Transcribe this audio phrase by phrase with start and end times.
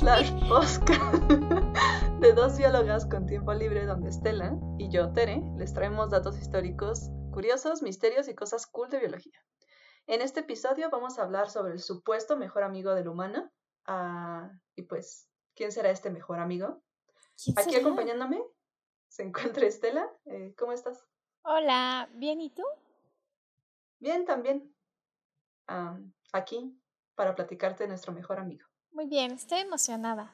[0.00, 1.12] slash podcast
[2.20, 7.10] de dos biólogas con tiempo libre donde Estela y yo, Tere, les traemos datos históricos
[7.34, 9.38] curiosos, misterios y cosas cool de biología.
[10.06, 13.50] En este episodio vamos a hablar sobre el supuesto mejor amigo del humano
[13.84, 16.82] ah, y pues, ¿quién será este mejor amigo?
[17.56, 18.42] Aquí acompañándome
[19.10, 20.10] se encuentra Estela.
[20.24, 21.04] Eh, ¿Cómo estás?
[21.42, 22.62] Hola, ¿bien y tú?
[23.98, 24.74] Bien, también.
[26.32, 26.74] aquí
[27.14, 28.69] para platicarte de nuestro mejor amigo.
[28.92, 30.32] Muy bien, estoy emocionada.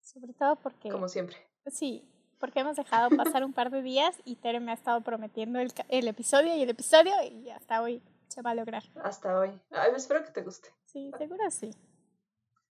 [0.00, 0.90] Sobre todo porque.
[0.90, 1.36] Como siempre.
[1.66, 5.58] Sí, porque hemos dejado pasar un par de días y Tere me ha estado prometiendo
[5.60, 8.82] el, el episodio y el episodio y hasta hoy se va a lograr.
[9.02, 9.60] Hasta hoy.
[9.70, 10.70] Ay, espero que te guste.
[10.86, 11.70] Sí, seguro sí.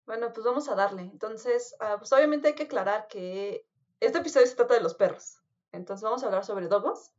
[0.05, 1.03] Bueno, pues vamos a darle.
[1.03, 3.65] Entonces, ah, pues obviamente hay que aclarar que
[3.99, 5.39] este episodio se trata de los perros.
[5.71, 7.13] Entonces vamos a hablar sobre dogos.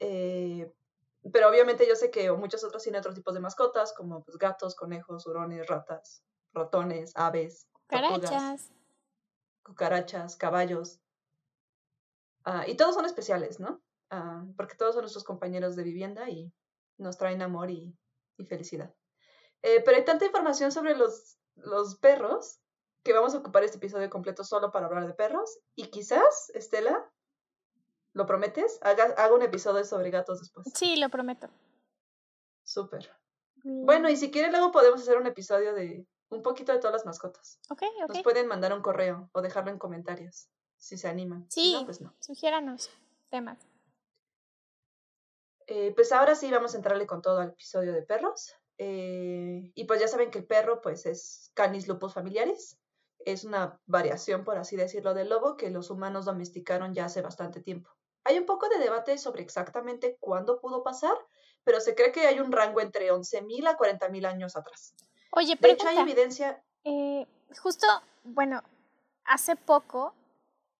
[0.00, 0.72] Eh,
[1.32, 4.74] pero obviamente yo sé que muchos otros tienen otros tipos de mascotas, como pues, gatos,
[4.74, 6.22] conejos, hurones, ratas,
[6.54, 8.72] ratones, aves, cucarachas,
[9.62, 11.00] cucarachas, caballos.
[12.44, 13.82] Ah, y todos son especiales, ¿no?
[14.10, 16.52] Ah, porque todos son nuestros compañeros de vivienda y
[16.98, 17.96] nos traen amor y,
[18.48, 18.94] felicidad.
[19.62, 22.60] Eh, pero hay tanta información sobre los, los perros
[23.02, 25.58] que vamos a ocupar este episodio completo solo para hablar de perros.
[25.74, 27.10] Y quizás, Estela,
[28.14, 28.78] ¿Lo prometes?
[28.80, 30.66] Haga, un episodio sobre gatos después.
[30.72, 31.48] Sí, lo prometo.
[32.62, 33.10] Súper.
[33.64, 37.06] Bueno, y si quieren luego podemos hacer un episodio de un poquito de todas las
[37.06, 37.58] mascotas.
[37.70, 38.14] Ok, ok.
[38.14, 41.46] Nos pueden mandar un correo o dejarlo en comentarios, si se animan.
[41.50, 42.14] Sí, no, pues no.
[42.20, 42.90] sugiéranos
[43.30, 43.58] temas.
[45.66, 48.54] Eh, pues ahora sí vamos a entrarle con todo al episodio de perros.
[48.76, 52.78] Eh, y pues ya saben que el perro pues es Canis lupus familiaris.
[53.20, 57.60] Es una variación, por así decirlo, del lobo que los humanos domesticaron ya hace bastante
[57.60, 57.90] tiempo.
[58.24, 61.16] Hay un poco de debate sobre exactamente cuándo pudo pasar,
[61.62, 64.94] pero se cree que hay un rango entre 11.000 a 40.000 años atrás.
[65.36, 65.74] Oye, pero.
[65.74, 66.62] De hecho, hay evidencia.
[66.84, 67.26] Eh,
[67.62, 67.86] justo,
[68.24, 68.62] bueno,
[69.24, 70.14] hace poco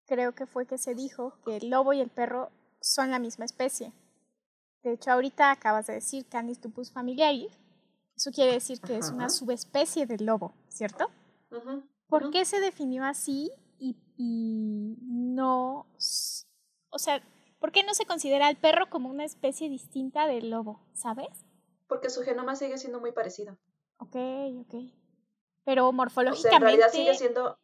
[0.06, 2.50] creo que fue que se dijo que el lobo y el perro
[2.80, 3.92] son la misma especie.
[4.82, 7.52] De hecho, ahorita acabas de decir Canis lupus familiaris.
[8.16, 11.10] Eso quiere decir que es una subespecie del lobo, ¿cierto?
[12.06, 15.86] ¿Por qué se definió así y, y no,
[16.90, 17.20] o sea,
[17.64, 21.46] ¿Por qué no se considera al perro como una especie distinta del lobo, sabes?
[21.88, 23.56] Porque su genoma sigue siendo muy parecido.
[23.98, 24.16] Ok,
[24.60, 24.74] ok.
[25.64, 26.56] Pero morfológicamente.
[26.56, 27.58] en realidad sigue siendo.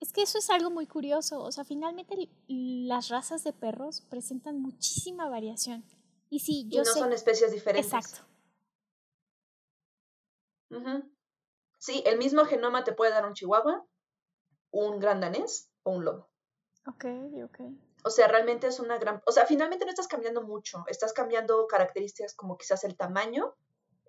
[0.00, 1.40] Es que eso es algo muy curioso.
[1.42, 2.14] O sea, finalmente
[2.46, 5.84] las razas de perros presentan muchísima variación.
[6.30, 7.92] Y sí, yo y no son especies diferentes.
[7.92, 8.28] Exacto.
[11.78, 13.86] Sí, el mismo genoma te puede dar un chihuahua,
[14.70, 16.28] un gran danés o un lobo.
[16.86, 17.04] Ok,
[17.44, 17.60] ok.
[18.04, 19.22] O sea, realmente es una gran...
[19.26, 23.56] O sea, finalmente no estás cambiando mucho, estás cambiando características como quizás el tamaño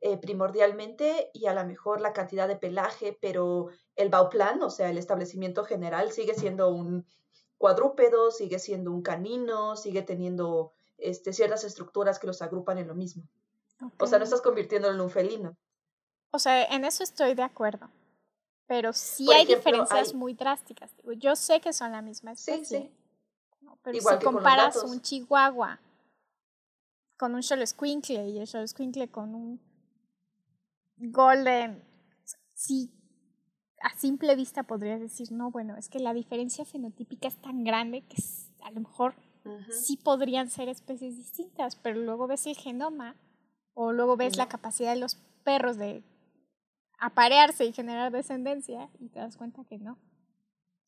[0.01, 4.89] eh, primordialmente y a lo mejor la cantidad de pelaje, pero el bauplan, o sea,
[4.89, 7.05] el establecimiento general sigue siendo un
[7.57, 12.95] cuadrúpedo, sigue siendo un canino, sigue teniendo este, ciertas estructuras que los agrupan en lo
[12.95, 13.23] mismo.
[13.97, 15.55] O sea, no estás convirtiéndolo en un felino.
[16.31, 17.89] O sea, en eso estoy de acuerdo.
[18.67, 20.91] Pero sí hay diferencias muy drásticas.
[21.17, 22.65] Yo sé que son la misma especie.
[22.65, 23.67] Sí, sí.
[23.81, 25.79] Pero si comparas un chihuahua
[27.17, 29.59] con un Xoloscuincle y el Xoloscuincle con un
[30.99, 31.83] golden,
[32.53, 32.91] sí,
[33.81, 38.01] a simple vista podrías decir, no, bueno, es que la diferencia fenotípica es tan grande
[38.01, 38.21] que
[38.63, 39.15] a lo mejor
[39.71, 43.15] sí podrían ser especies distintas, pero luego ves el genoma
[43.73, 46.03] o luego ves la capacidad de los perros de
[46.99, 49.97] aparearse y generar descendencia y te das cuenta que no.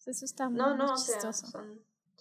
[0.06, 1.48] eso está muy no, no, chistoso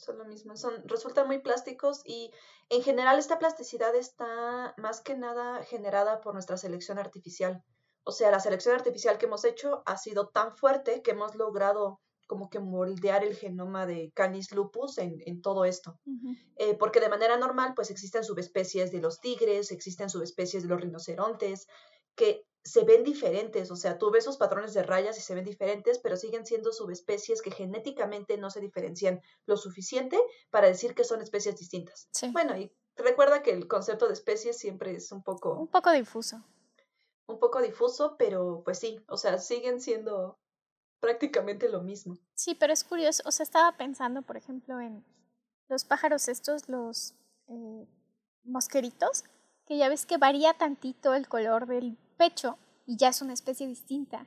[0.00, 2.32] son lo mismo, son, resultan muy plásticos y
[2.70, 7.62] en general esta plasticidad está más que nada generada por nuestra selección artificial.
[8.04, 12.00] O sea, la selección artificial que hemos hecho ha sido tan fuerte que hemos logrado
[12.26, 15.98] como que moldear el genoma de Canis lupus en, en todo esto.
[16.56, 20.80] Eh, porque de manera normal, pues existen subespecies de los tigres, existen subespecies de los
[20.80, 21.66] rinocerontes,
[22.14, 25.44] que se ven diferentes, o sea, tú ves sus patrones de rayas y se ven
[25.44, 30.16] diferentes, pero siguen siendo subespecies que genéticamente no se diferencian lo suficiente
[30.50, 32.08] para decir que son especies distintas.
[32.32, 35.54] Bueno, y recuerda que el concepto de especies siempre es un poco...
[35.58, 36.44] Un poco difuso.
[37.30, 40.38] Un poco difuso, pero pues sí, o sea, siguen siendo
[40.98, 42.18] prácticamente lo mismo.
[42.34, 45.04] Sí, pero es curioso, o sea, estaba pensando, por ejemplo, en
[45.68, 47.14] los pájaros estos, los
[47.46, 47.86] eh,
[48.42, 49.24] mosqueritos,
[49.64, 53.68] que ya ves que varía tantito el color del pecho y ya es una especie
[53.68, 54.26] distinta.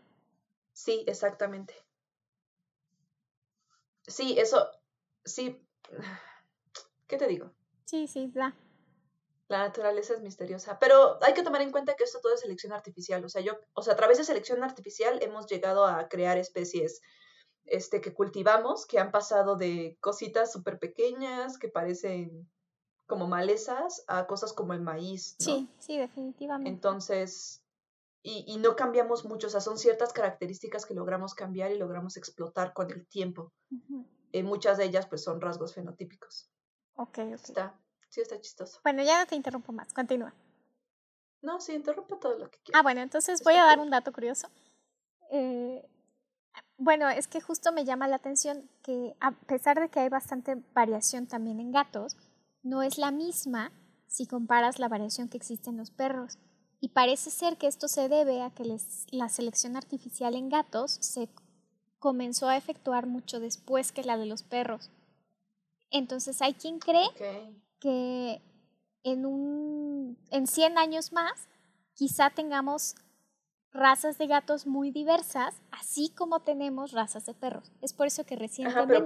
[0.72, 1.74] Sí, exactamente.
[4.08, 4.70] Sí, eso,
[5.26, 5.62] sí.
[7.08, 7.52] ¿Qué te digo?
[7.86, 8.56] Sí, sí, da.
[9.54, 12.74] La naturaleza es misteriosa, pero hay que tomar en cuenta que esto todo es selección
[12.74, 16.40] artificial, o sea, yo, o sea, a través de selección artificial hemos llegado a crear
[16.40, 17.02] especies
[17.66, 22.50] este que cultivamos que han pasado de cositas súper pequeñas que parecen
[23.06, 25.46] como malezas a cosas como el maíz, ¿no?
[25.46, 26.72] Sí, sí, definitivamente.
[26.72, 27.64] Entonces,
[28.24, 32.18] y, y, no cambiamos mucho, o sea, son ciertas características que logramos cambiar y logramos
[32.18, 33.54] explotar con el tiempo.
[34.32, 36.50] Eh, muchas de ellas, pues, son rasgos fenotípicos.
[36.96, 37.34] Ok, ok.
[37.34, 37.80] Está,
[38.14, 38.80] sí, está chistoso.
[38.84, 40.34] Bueno, ya no te interrumpo más, continúa.
[41.42, 42.80] No, sí, interrumpo todo lo que quieras.
[42.80, 44.48] Ah, bueno, entonces voy a dar un dato curioso.
[45.32, 45.84] Eh,
[46.78, 50.56] bueno, es que justo me llama la atención que a pesar de que hay bastante
[50.74, 52.16] variación también en gatos,
[52.62, 53.72] no es la misma
[54.08, 56.38] si comparas la variación que existe en los perros.
[56.80, 58.78] Y parece ser que esto se debe a que
[59.12, 61.30] la selección artificial en gatos se
[61.98, 64.92] comenzó a efectuar mucho después que la de los perros.
[65.90, 67.08] Entonces hay quien cree
[67.84, 68.42] que
[69.04, 71.50] en, un, en 100 años más
[71.94, 72.96] quizá tengamos
[73.74, 77.74] razas de gatos muy diversas, así como tenemos razas de perros.
[77.82, 79.04] Es por eso que recientemente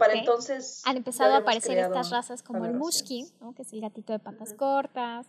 [0.85, 3.55] han empezado a aparecer estas razas como el mushkin, ¿no?
[3.55, 5.25] que es el gatito de patas cortas,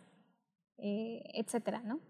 [0.77, 2.01] eh, etcétera, ¿no?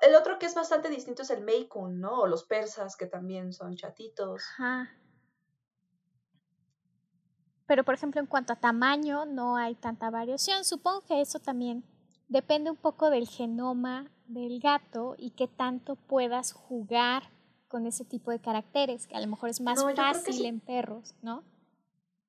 [0.00, 2.22] El otro que es bastante distinto es el Meikun, ¿no?
[2.22, 4.42] O los persas, que también son chatitos.
[4.58, 4.90] Ajá.
[7.68, 10.64] Pero, por ejemplo, en cuanto a tamaño, no hay tanta variación.
[10.64, 11.84] Supongo que eso también
[12.26, 17.24] depende un poco del genoma del gato y qué tanto puedas jugar
[17.68, 21.44] con ese tipo de caracteres, que a lo mejor es más fácil en perros, ¿no?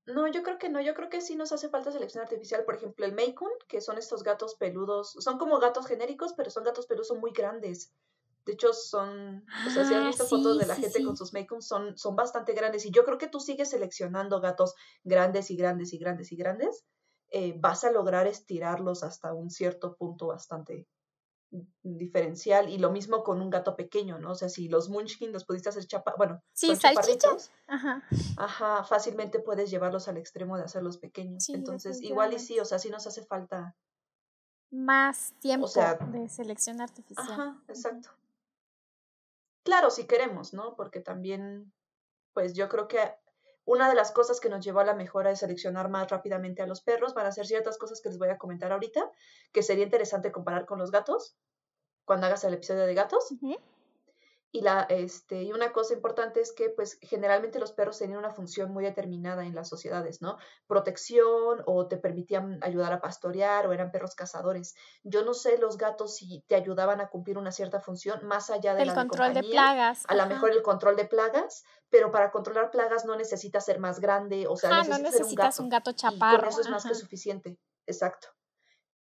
[0.05, 2.65] No, yo creo que no, yo creo que sí nos hace falta selección artificial.
[2.65, 6.65] Por ejemplo, el Meikun, que son estos gatos peludos, son como gatos genéricos, pero son
[6.65, 7.93] gatos peludos muy grandes.
[8.45, 11.33] De hecho, son, o sea, si has ah, visto fotos de la gente con sus
[11.33, 12.85] Meikuns, son, son bastante grandes.
[12.85, 16.85] Y yo creo que tú sigues seleccionando gatos grandes y grandes y grandes y grandes
[17.31, 20.87] eh, vas a lograr estirarlos hasta un cierto punto bastante
[21.81, 24.31] diferencial y lo mismo con un gato pequeño, ¿no?
[24.31, 28.03] O sea, si los munchkin los pudiste hacer chapa, bueno, sí, chaparritos, ajá.
[28.37, 31.49] ajá, fácilmente puedes llevarlos al extremo de hacerlos pequeños.
[31.49, 33.75] Entonces, igual y sí, o sea, sí nos hace falta
[34.71, 35.67] más tiempo
[36.11, 37.31] de selección artificial.
[37.31, 38.09] Ajá, exacto.
[39.63, 40.75] Claro, si queremos, ¿no?
[40.75, 41.73] Porque también,
[42.33, 42.99] pues yo creo que
[43.65, 46.67] una de las cosas que nos llevó a la mejora de seleccionar más rápidamente a
[46.67, 49.11] los perros van a ser ciertas cosas que les voy a comentar ahorita,
[49.51, 51.35] que sería interesante comparar con los gatos,
[52.03, 53.31] cuando hagas el episodio de gatos.
[54.51, 58.31] Y, la, este, y una cosa importante es que, pues, generalmente los perros tenían una
[58.31, 60.37] función muy determinada en las sociedades, ¿no?
[60.65, 64.75] Protección o te permitían ayudar a pastorear o eran perros cazadores.
[65.03, 68.73] Yo no sé los gatos si te ayudaban a cumplir una cierta función más allá
[68.73, 70.03] de el control de, plagas.
[70.07, 73.99] A lo mejor el control de plagas, pero para controlar plagas no necesitas ser más
[73.99, 76.49] grande, o sea, necesitas, no necesitas un gato, chaparro.
[76.49, 77.59] eso es más que suficiente.
[77.85, 78.29] Exacto.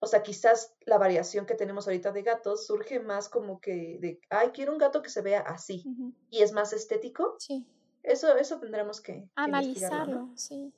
[0.04, 4.20] O sea, quizás la variación que tenemos ahorita de gatos surge más como que de,
[4.28, 5.82] ay, quiero un gato que se vea así
[6.28, 7.36] y es más estético.
[7.38, 7.66] Sí.
[8.02, 10.74] Eso, eso tendremos que analizarlo, sí.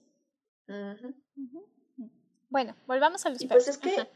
[2.49, 4.09] Bueno, volvamos a los y Pues es que,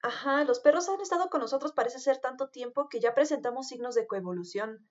[0.00, 0.44] ajá.
[0.44, 4.06] los perros han estado con nosotros parece ser tanto tiempo que ya presentamos signos de
[4.06, 4.88] coevolución.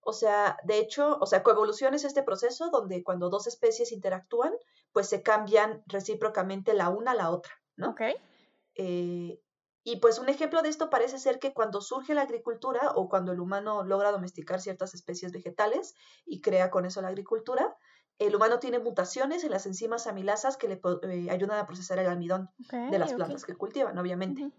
[0.00, 4.54] O sea, de hecho, o sea, coevolución es este proceso donde cuando dos especies interactúan,
[4.92, 7.90] pues se cambian recíprocamente la una a la otra, ¿no?
[7.90, 8.00] Ok.
[8.76, 9.40] Eh,
[9.84, 13.32] y pues un ejemplo de esto parece ser que cuando surge la agricultura o cuando
[13.32, 17.76] el humano logra domesticar ciertas especies vegetales y crea con eso la agricultura,
[18.18, 22.06] el humano tiene mutaciones en las enzimas amilasas que le eh, ayudan a procesar el
[22.06, 24.50] almidón de las plantas que cultivan, obviamente.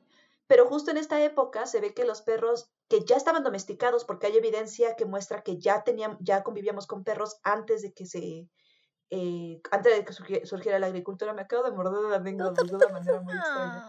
[0.47, 4.27] Pero justo en esta época se ve que los perros que ya estaban domesticados, porque
[4.27, 8.49] hay evidencia que muestra que ya teníamos, ya convivíamos con perros antes de que se
[9.09, 12.89] eh, antes de que surgiera la agricultura, me acabo de morder la lengua de una
[12.89, 13.83] manera muy extraña.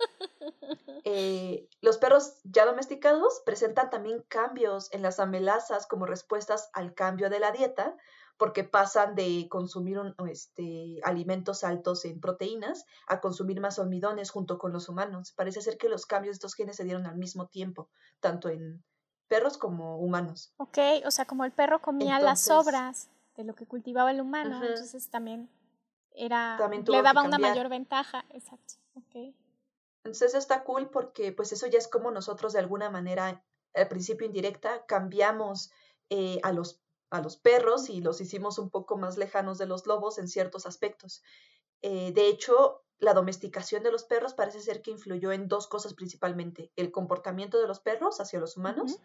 [1.04, 7.30] Eh, los perros ya domesticados presentan también cambios en las amenazas como respuestas al cambio
[7.30, 7.96] de la dieta,
[8.36, 9.98] porque pasan de consumir
[10.30, 15.32] este, alimentos altos en proteínas a consumir más almidones junto con los humanos.
[15.32, 17.90] Parece ser que los cambios de estos genes se dieron al mismo tiempo,
[18.20, 18.82] tanto en
[19.28, 20.54] perros como humanos.
[20.56, 24.64] Ok, o sea, como el perro comía las sobras de lo que cultivaba el humano,
[24.64, 25.50] entonces también
[26.12, 28.74] era le daba una mayor ventaja, exacto.
[28.94, 29.34] Okay.
[30.04, 34.26] Entonces está cool porque pues eso ya es como nosotros de alguna manera, al principio
[34.26, 35.70] indirecta, cambiamos
[36.08, 36.80] eh, a, los,
[37.10, 40.66] a los perros y los hicimos un poco más lejanos de los lobos en ciertos
[40.66, 41.22] aspectos.
[41.82, 45.94] Eh, de hecho, la domesticación de los perros parece ser que influyó en dos cosas
[45.94, 49.00] principalmente, el comportamiento de los perros hacia los humanos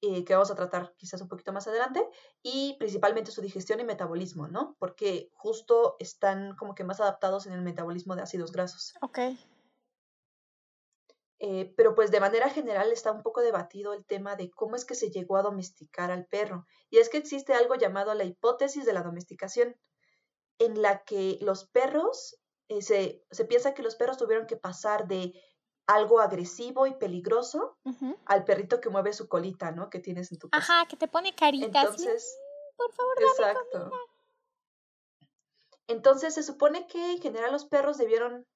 [0.00, 2.08] eh, que vamos a tratar quizás un poquito más adelante,
[2.40, 4.76] y principalmente su digestión y metabolismo, ¿no?
[4.78, 8.94] Porque justo están como que más adaptados en el metabolismo de ácidos grasos.
[9.02, 9.18] Ok.
[11.40, 14.84] Eh, pero pues de manera general está un poco debatido el tema de cómo es
[14.84, 16.66] que se llegó a domesticar al perro.
[16.90, 19.76] Y es que existe algo llamado la hipótesis de la domesticación,
[20.58, 25.06] en la que los perros, eh, se, se piensa que los perros tuvieron que pasar
[25.06, 25.32] de
[25.88, 27.78] algo agresivo y peligroso
[28.26, 29.88] al perrito que mueve su colita, ¿no?
[29.88, 30.72] Que tienes en tu casa.
[30.72, 31.84] Ajá, que te pone caritas.
[31.84, 32.38] Entonces,
[32.76, 33.90] por favor, dame exacto.
[35.86, 38.46] Entonces se supone que en general los perros debieron,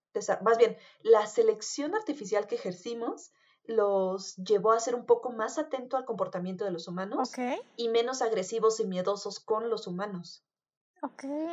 [0.42, 3.32] más bien, la selección artificial que ejercimos
[3.64, 7.30] los llevó a ser un poco más atento al comportamiento de los humanos
[7.76, 10.44] y menos agresivos y miedosos con los humanos.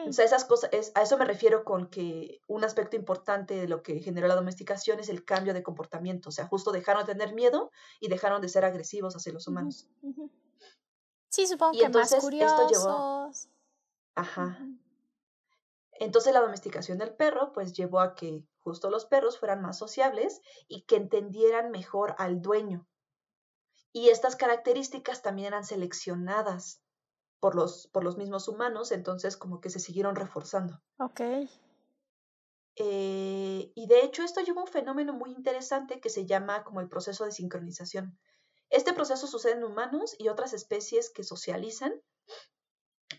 [0.07, 3.67] O sea, esas cosas, es, a eso me refiero con que un aspecto importante de
[3.67, 6.29] lo que generó la domesticación es el cambio de comportamiento.
[6.29, 9.87] O sea, justo dejaron de tener miedo y dejaron de ser agresivos hacia los humanos.
[11.29, 12.59] Sí, supongo que más curiosos.
[12.59, 13.31] Esto llevó...
[14.13, 14.59] Ajá.
[16.00, 20.41] Entonces la domesticación del perro pues llevó a que justo los perros fueran más sociables
[20.68, 22.88] y que entendieran mejor al dueño.
[23.91, 26.82] Y estas características también eran seleccionadas
[27.39, 30.82] por los, por los mismos humanos, entonces como que se siguieron reforzando.
[31.00, 31.22] Ok.
[32.75, 36.79] Eh, y de hecho esto lleva a un fenómeno muy interesante que se llama como
[36.79, 38.18] el proceso de sincronización.
[38.70, 41.94] Este proceso sucede en humanos y otras especies que socializan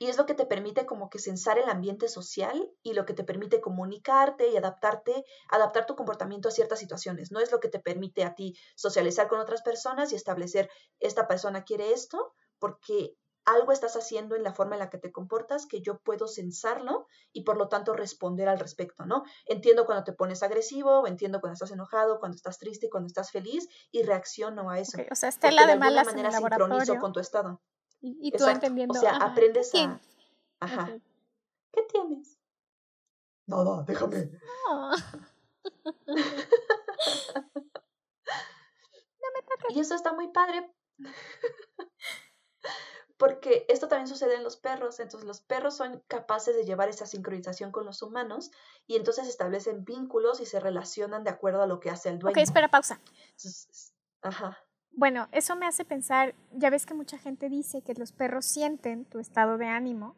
[0.00, 3.12] y es lo que te permite como que censar el ambiente social y lo que
[3.12, 7.30] te permite comunicarte y adaptarte, adaptar tu comportamiento a ciertas situaciones.
[7.30, 11.28] No es lo que te permite a ti socializar con otras personas y establecer, esta
[11.28, 13.14] persona quiere esto, porque
[13.45, 17.07] algo estás haciendo en la forma en la que te comportas que yo puedo censarlo
[17.30, 19.25] y por lo tanto responder al respecto, ¿no?
[19.45, 23.69] Entiendo cuando te pones agresivo, entiendo cuando estás enojado, cuando estás triste, cuando estás feliz
[23.90, 24.97] y reacciono a eso.
[25.11, 27.61] O sea, Estela de, de malas manera en el sincronizo con tu estado.
[28.00, 28.99] Y, tú entendiendo.
[28.99, 30.00] O sea, aprendes a...
[30.61, 30.99] Ajá.
[31.73, 32.38] ¿Qué tienes?
[33.47, 34.30] Nada, déjame.
[34.71, 34.92] No.
[39.69, 40.71] Y eso está muy padre
[43.21, 47.04] porque esto también sucede en los perros, entonces los perros son capaces de llevar esa
[47.04, 48.50] sincronización con los humanos
[48.87, 52.33] y entonces establecen vínculos y se relacionan de acuerdo a lo que hace el dueño.
[52.33, 52.99] Ok, espera, pausa.
[54.23, 54.59] ajá.
[54.92, 59.04] Bueno, eso me hace pensar, ya ves que mucha gente dice que los perros sienten
[59.04, 60.16] tu estado de ánimo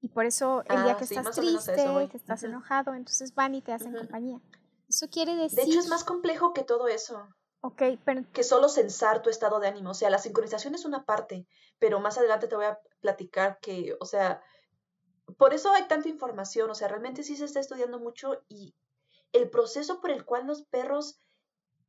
[0.00, 3.62] y por eso el día ah, que estás triste, que estás enojado, entonces van y
[3.62, 4.40] te hacen compañía.
[4.88, 5.60] Eso quiere decir...
[5.60, 7.26] De hecho, es más complejo que todo eso.
[7.62, 8.22] Ok, pero...
[8.32, 9.90] Que solo censar tu estado de ánimo.
[9.90, 11.46] O sea, la sincronización es una parte,
[11.78, 14.42] pero más adelante te voy a platicar que, o sea,
[15.38, 16.70] por eso hay tanta información.
[16.70, 18.76] O sea, realmente sí se está estudiando mucho y
[19.32, 21.18] el proceso por el cual los perros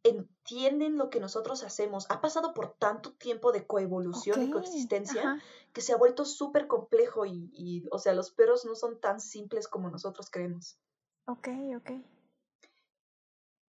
[0.05, 5.41] entienden lo que nosotros hacemos ha pasado por tanto tiempo de coevolución y coexistencia
[5.74, 9.19] que se ha vuelto súper complejo y, y, o sea, los perros no son tan
[9.19, 10.77] simples como nosotros creemos.
[11.25, 11.47] Ok,
[11.77, 11.91] ok.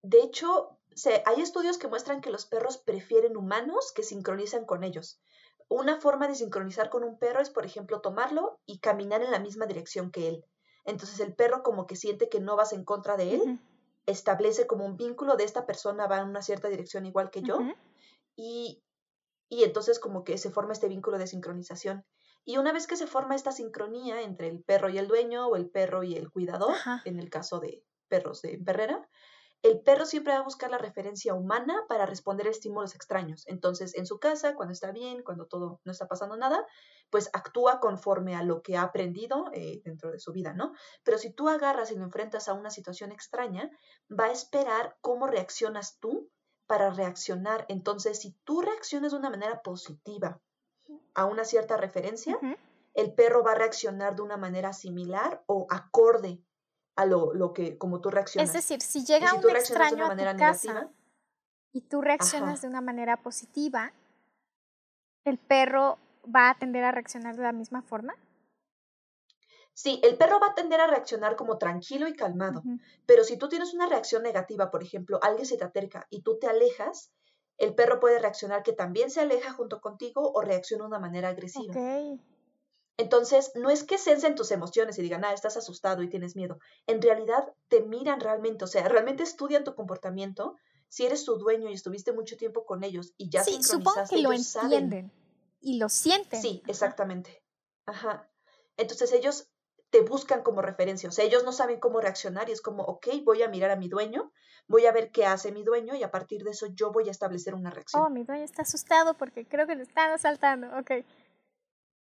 [0.03, 0.77] De hecho,
[1.25, 5.21] hay estudios que muestran que los perros prefieren humanos que sincronizan con ellos.
[5.69, 9.39] Una forma de sincronizar con un perro es, por ejemplo, tomarlo y caminar en la
[9.39, 10.45] misma dirección que él.
[10.85, 13.61] Entonces el perro como que siente que no vas en contra de él,
[14.07, 17.59] establece como un vínculo de esta persona va en una cierta dirección igual que yo
[18.37, 18.83] y,
[19.49, 22.05] y entonces como que se forma este vínculo de sincronización.
[22.45, 25.57] Y una vez que se forma esta sincronía entre el perro y el dueño o
[25.57, 26.75] el perro y el cuidador,
[27.07, 29.09] en el caso de perros de perrera,
[29.65, 33.45] el perro siempre va a buscar la referencia humana para responder a estímulos extraños.
[33.47, 36.67] Entonces, en su casa, cuando está bien, cuando todo no está pasando nada,
[37.09, 40.75] pues actúa conforme a lo que ha aprendido eh, dentro de su vida, ¿no?
[41.03, 43.71] Pero si tú agarras y lo enfrentas a una situación extraña,
[44.11, 46.29] va a esperar cómo reaccionas tú
[46.67, 47.65] para reaccionar.
[47.71, 50.43] Entonces, si tú reaccionas de una manera positiva
[51.15, 52.39] a una cierta referencia,
[52.93, 56.43] el perro va a reaccionar de una manera similar o acorde
[56.97, 58.49] a lo, lo, que, como tú reaccionas.
[58.49, 60.91] Es decir, si llega un extraño a tu casa
[61.73, 63.93] y tú reaccionas de una manera positiva,
[65.25, 68.15] ¿el perro va a tender a reaccionar de la misma forma?
[69.73, 72.63] Sí, el perro va a tender a reaccionar como tranquilo y calmado,
[73.07, 76.39] pero si tú tienes una reacción negativa, por ejemplo, alguien se te acerca y tú
[76.39, 77.11] te alejas,
[77.59, 81.31] el perro puede reaccionar que también se aleja junto contigo o reacciona de una manera
[81.31, 81.73] agresiva.
[81.73, 82.21] Okay.
[82.97, 86.59] Entonces, no es que sensen tus emociones y digan, ah, estás asustado y tienes miedo.
[86.87, 90.57] En realidad, te miran realmente, o sea, realmente estudian tu comportamiento.
[90.89, 94.19] Si eres su dueño y estuviste mucho tiempo con ellos y ya sí, supongo que
[94.19, 95.11] lo entienden
[95.61, 96.41] y lo sienten.
[96.41, 97.43] Sí, exactamente.
[97.87, 98.31] Ajá.
[98.77, 99.49] Entonces ellos
[99.91, 101.09] te buscan como referencia.
[101.09, 103.77] O sea, ellos no saben cómo reaccionar y es como, ok, voy a mirar a
[103.77, 104.33] mi dueño,
[104.67, 107.11] voy a ver qué hace mi dueño y a partir de eso yo voy a
[107.11, 108.03] establecer una reacción.
[108.03, 110.67] Oh, mi dueño está asustado porque creo que le están asaltando.
[110.79, 111.05] Ok.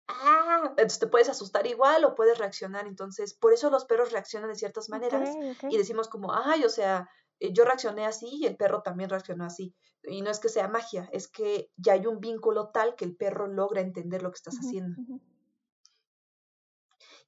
[0.09, 2.87] Ah, entonces te puedes asustar igual o puedes reaccionar.
[2.87, 5.31] Entonces, por eso los perros reaccionan de ciertas maneras
[5.69, 7.09] y decimos como, ay, o sea,
[7.41, 9.75] eh, yo reaccioné así y el perro también reaccionó así.
[10.05, 13.17] Y no es que sea magia, es que ya hay un vínculo tal que el
[13.17, 15.03] perro logra entender lo que estás haciendo.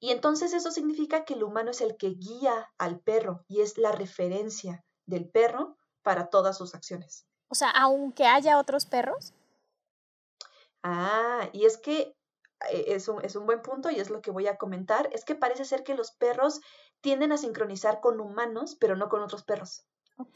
[0.01, 3.79] Y entonces eso significa que el humano es el que guía al perro y es
[3.79, 7.27] la referencia del perro para todas sus acciones.
[7.49, 9.35] O sea, aunque haya otros perros.
[10.85, 12.15] Ah, y es que
[12.71, 15.35] es un, es un buen punto y es lo que voy a comentar, es que
[15.35, 16.61] parece ser que los perros
[17.01, 19.85] tienden a sincronizar con humanos, pero no con otros perros.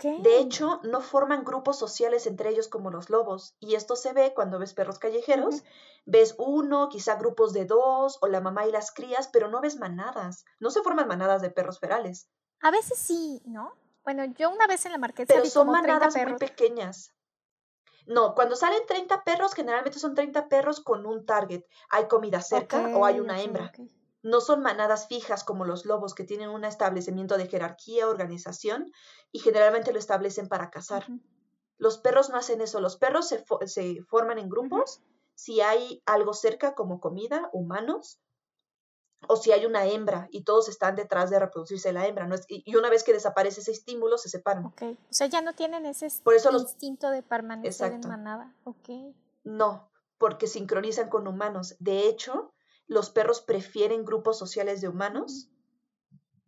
[0.00, 4.32] De hecho, no forman grupos sociales entre ellos como los lobos, y esto se ve
[4.32, 5.64] cuando ves perros callejeros,
[6.06, 9.76] ves uno, quizá grupos de dos, o la mamá y las crías, pero no ves
[9.76, 12.28] manadas, no se forman manadas de perros ferales.
[12.60, 13.74] A veces sí, ¿no?
[14.04, 17.12] Bueno, yo una vez en la marquesa pero son manadas muy pequeñas.
[18.06, 21.64] No, cuando salen 30 perros, generalmente son 30 perros con un target.
[21.90, 23.72] Hay comida cerca o hay una hembra.
[24.22, 28.92] No son manadas fijas como los lobos que tienen un establecimiento de jerarquía, organización
[29.32, 31.06] y generalmente lo establecen para cazar.
[31.78, 35.02] Los perros no hacen eso, los perros se, forman en grupos
[35.34, 38.20] si hay algo cerca como comida, humanos,
[39.28, 42.26] o si hay una hembra y todos están detrás de reproducirse la hembra.
[42.26, 42.36] ¿no?
[42.48, 44.66] y, una vez que desaparece ese estímulo, se separan.
[44.66, 48.54] Ok, o sea, ya no tienen ese Por eso instinto de permanecer en manada.
[48.64, 49.14] Ok.
[49.44, 51.76] No, porque sincronizan con humanos.
[51.78, 52.52] De hecho,
[52.86, 55.48] los perros prefieren grupos sociales de humanos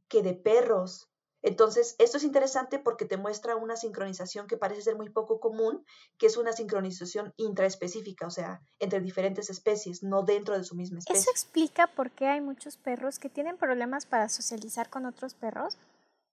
[0.09, 1.11] que de perros.
[1.47, 5.85] Entonces, esto es interesante porque te muestra una sincronización que parece ser muy poco común,
[6.17, 11.01] que es una sincronización intraespecífica, o sea, entre diferentes especies, no dentro de su misma
[11.01, 11.21] especie.
[11.21, 15.77] ¿Eso explica por qué hay muchos perros que tienen problemas para socializar con otros perros?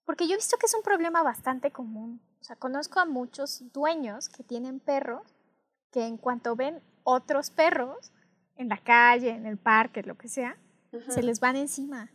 [0.05, 2.21] Porque yo he visto que es un problema bastante común.
[2.39, 5.23] O sea, conozco a muchos dueños que tienen perros
[5.91, 8.13] que en cuanto ven otros perros,
[8.55, 10.57] en la calle, en el parque, lo que sea,
[11.09, 12.09] se les van encima.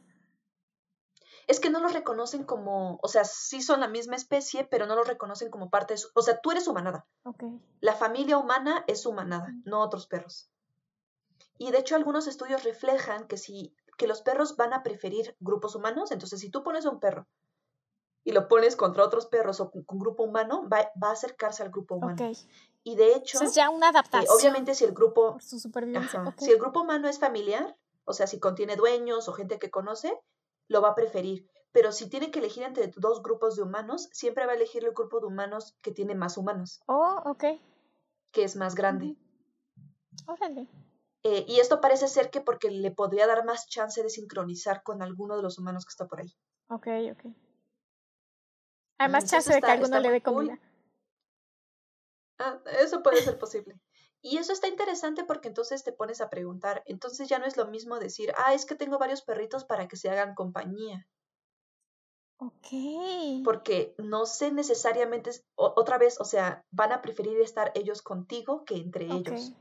[1.47, 4.97] Es que no los reconocen como, o sea, sí son la misma especie, pero no
[4.97, 7.07] los reconocen como parte de su, o sea, tú eres humanada.
[7.23, 7.61] Okay.
[7.81, 10.51] La familia humana es humanada, no otros perros.
[11.59, 15.75] Y de hecho algunos estudios reflejan que si que los perros van a preferir grupos
[15.75, 17.27] humanos, entonces si tú pones a un perro
[18.25, 21.71] y lo pones contra otros perros o con, grupo humano, va, va, a acercarse al
[21.71, 22.15] grupo humano.
[22.15, 22.37] Okay.
[22.83, 24.37] Y de hecho, es ya una adaptación.
[24.37, 26.35] obviamente si el grupo, su supervivencia.
[26.37, 30.21] si el grupo humano es familiar, o sea, si contiene dueños o gente que conoce,
[30.68, 31.48] lo va a preferir.
[31.72, 34.92] Pero si tiene que elegir entre dos grupos de humanos, siempre va a elegir el
[34.92, 36.81] grupo de humanos que tiene más humanos.
[36.87, 37.44] Oh, ok.
[38.33, 39.16] Que es más grande.
[40.26, 40.68] Órale.
[41.22, 45.02] Eh, y esto parece ser que porque le podría dar más chance de sincronizar con
[45.02, 46.33] alguno de los humanos que está por ahí.
[46.68, 47.35] Ok, ok.
[48.98, 50.59] Hay más chance de que alguno le dé comida.
[52.38, 53.79] Ah, eso puede ser posible.
[54.29, 57.67] Y eso está interesante porque entonces te pones a preguntar, entonces ya no es lo
[57.67, 61.07] mismo decir, ah, es que tengo varios perritos para que se hagan compañía.
[62.39, 62.67] Ok.
[63.45, 68.75] Porque no sé necesariamente, otra vez, o sea, van a preferir estar ellos contigo que
[68.75, 69.53] entre ellos.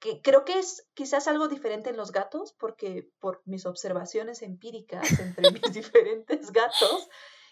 [0.00, 5.20] Que creo que es quizás algo diferente en los gatos, porque por mis observaciones empíricas
[5.20, 7.08] entre mis diferentes gatos,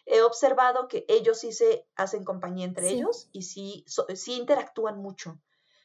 [0.07, 5.39] he observado que ellos sí se hacen compañía entre ellos y sí, sí interactúan mucho.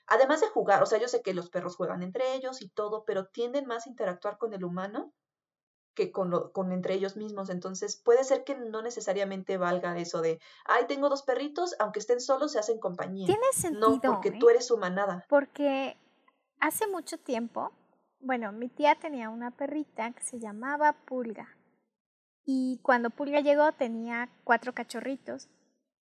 [0.08, 3.06] Además de jugar, o sea, yo sé que los perros juegan entre ellos y todo,
[3.06, 5.14] pero tienden más a interactuar con el humano
[5.94, 7.50] que con, con entre ellos mismos.
[7.50, 12.20] Entonces, puede ser que no necesariamente valga eso de, ay, tengo dos perritos, aunque estén
[12.20, 13.28] solos, se hacen compañía.
[13.28, 13.90] Tiene sentido.
[13.92, 14.54] No, porque tú ¿eh?
[14.54, 15.26] eres humanada.
[15.30, 15.98] Porque
[16.60, 17.72] hace mucho tiempo,
[18.20, 21.58] bueno, mi tía tenía una perrita que se llamaba Pulga.
[22.46, 25.50] Y cuando Pulga llegó tenía cuatro cachorritos.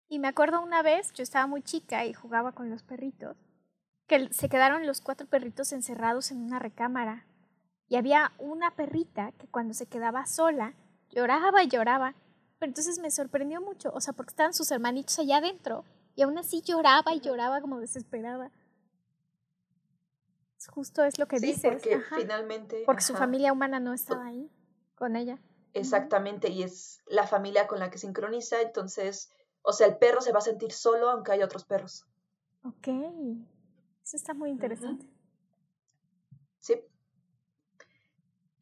[0.07, 3.37] Y me acuerdo una vez, yo estaba muy chica y jugaba con los perritos,
[4.09, 7.25] que se quedaron los cuatro perritos encerrados en una recámara.
[7.87, 10.73] Y había una perrita que cuando se quedaba sola,
[11.11, 12.15] lloraba y lloraba.
[12.59, 16.37] Pero entonces me sorprendió mucho, o sea, porque estaban sus hermanitos allá adentro y aún
[16.37, 18.51] así lloraba y lloraba como desesperada.
[20.67, 21.71] Justo es lo que sí, dices.
[21.71, 22.83] Porque finalmente.
[22.85, 24.51] Porque su familia humana no estaba ahí
[24.95, 25.39] con ella.
[25.73, 30.31] Exactamente, y es la familia con la que sincroniza, entonces, o sea, el perro se
[30.31, 32.05] va a sentir solo aunque haya otros perros.
[32.63, 32.87] Ok,
[34.09, 35.05] eso está muy interesante.
[36.59, 36.83] Sí.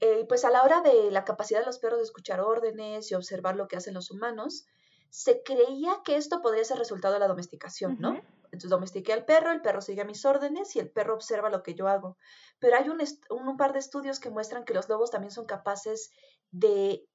[0.01, 3.15] Eh, pues a la hora de la capacidad de los perros de escuchar órdenes y
[3.15, 4.65] observar lo que hacen los humanos,
[5.09, 8.21] se creía que esto podría ser resultado de la domesticación, ¿no?
[8.45, 11.75] Entonces domestiqué al perro, el perro sigue mis órdenes y el perro observa lo que
[11.75, 12.17] yo hago.
[12.59, 16.11] Pero hay un, un par de estudios que muestran que los lobos también son capaces
[16.51, 17.07] de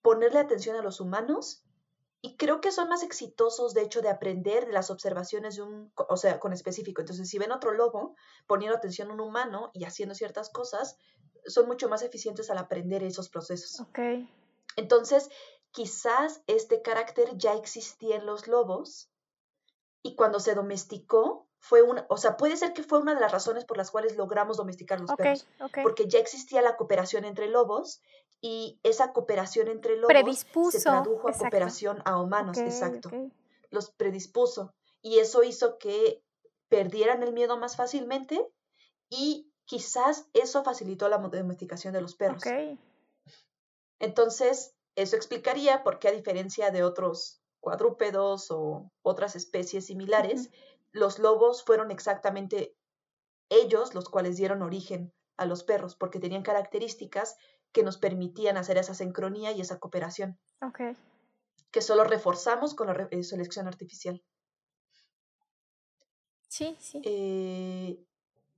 [0.00, 1.64] ponerle atención a los humanos
[2.24, 5.92] y creo que son más exitosos, de hecho, de aprender de las observaciones de un,
[5.96, 7.00] o sea, con específico.
[7.00, 8.14] Entonces, si ven otro lobo
[8.46, 10.96] poniendo atención a un humano y haciendo ciertas cosas,
[11.46, 13.80] son mucho más eficientes al aprender esos procesos.
[13.80, 13.98] Ok.
[14.76, 15.30] Entonces,
[15.72, 19.10] quizás este carácter ya existía en los lobos
[20.00, 23.30] y cuando se domesticó, fue una, o sea, puede ser que fue una de las
[23.30, 25.46] razones por las cuales logramos domesticar los perros,
[25.84, 28.02] porque ya existía la cooperación entre lobos
[28.40, 33.10] y esa cooperación entre lobos se tradujo a cooperación a humanos, exacto.
[33.70, 36.24] Los predispuso y eso hizo que
[36.68, 38.44] perdieran el miedo más fácilmente
[39.08, 42.42] y quizás eso facilitó la domesticación de los perros.
[44.00, 50.50] Entonces, eso explicaría por qué a diferencia de otros cuadrúpedos o otras especies similares,
[50.92, 52.76] los lobos fueron exactamente
[53.48, 57.36] ellos los cuales dieron origen a los perros, porque tenían características
[57.72, 60.38] que nos permitían hacer esa sincronía y esa cooperación.
[60.60, 60.96] Okay.
[61.70, 64.22] Que solo reforzamos con la eh, selección artificial.
[66.48, 67.00] Sí, sí.
[67.04, 68.04] Eh,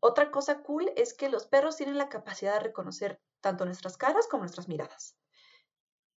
[0.00, 4.26] otra cosa cool es que los perros tienen la capacidad de reconocer tanto nuestras caras
[4.26, 5.16] como nuestras miradas.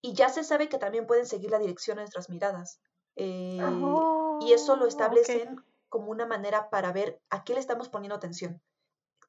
[0.02, 2.80] Y ya se sabe que también pueden seguir la dirección de nuestras miradas.
[3.16, 3.60] Eh,
[4.42, 5.64] y eso lo oh, establecen
[5.96, 8.62] como una manera para ver a qué le estamos poniendo atención.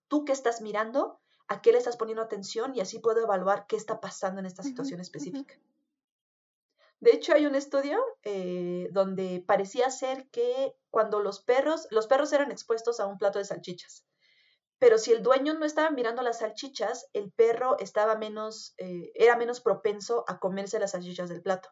[0.09, 3.77] Tú que estás mirando, a qué le estás poniendo atención y así puedo evaluar qué
[3.77, 5.55] está pasando en esta situación específica.
[6.99, 12.33] De hecho, hay un estudio eh, donde parecía ser que cuando los perros, los perros
[12.33, 14.05] eran expuestos a un plato de salchichas,
[14.81, 19.37] pero si el dueño no estaba mirando las salchichas, el perro estaba menos, eh, era
[19.37, 21.69] menos propenso a comerse las salchichas del plato.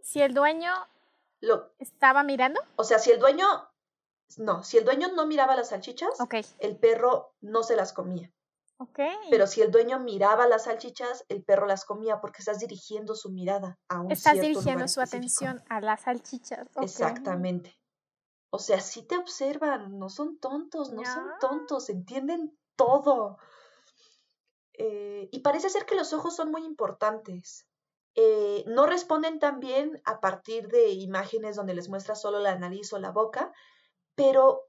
[0.00, 0.72] Si el dueño
[1.40, 2.60] lo, estaba mirando.
[2.76, 3.46] O sea, si el dueño
[4.36, 6.18] no, si el dueño no miraba las salchichas,
[6.58, 8.30] el perro no se las comía.
[8.80, 9.16] Okay.
[9.30, 13.30] Pero si el dueño miraba las salchichas, el perro las comía porque estás dirigiendo su
[13.30, 16.68] mirada a un Estás dirigiendo su atención a las salchichas.
[16.80, 17.76] Exactamente.
[18.50, 23.38] O sea, sí te observan, no son tontos, no, son tontos, entienden todo.
[24.74, 27.66] Eh, y parece ser que los ojos son muy importantes.
[28.14, 32.92] Eh, no responden tan bien a partir de imágenes donde les muestra solo la nariz
[32.92, 33.52] o la boca,
[34.18, 34.68] pero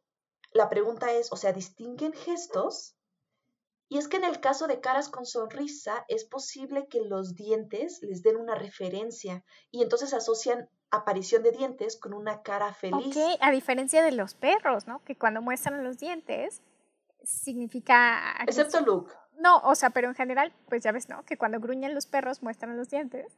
[0.53, 2.95] la pregunta es, o sea, ¿distinguen gestos?
[3.89, 7.99] Y es que en el caso de caras con sonrisa es posible que los dientes
[8.03, 13.17] les den una referencia y entonces asocian aparición de dientes con una cara feliz.
[13.17, 15.03] Ok, a diferencia de los perros, ¿no?
[15.03, 16.61] Que cuando muestran los dientes
[17.23, 18.35] significa...
[18.47, 19.11] Excepto Luke.
[19.39, 21.25] No, o sea, pero en general, pues ya ves, ¿no?
[21.25, 23.35] Que cuando gruñen los perros muestran los dientes.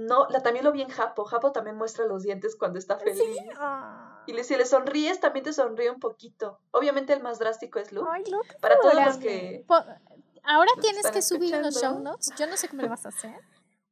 [0.00, 1.24] No, la, también lo vi en Japo.
[1.24, 3.36] Japo también muestra los dientes cuando está feliz.
[3.58, 4.24] Ah.
[4.26, 6.58] Y si le sonríes, también te sonríe un poquito.
[6.70, 8.08] Obviamente el más drástico es Luke.
[8.10, 9.66] Ay, Luke Para todos los que...
[10.42, 12.32] Ahora tienes que subir en los show notes.
[12.38, 13.42] Yo no sé cómo le vas a hacer.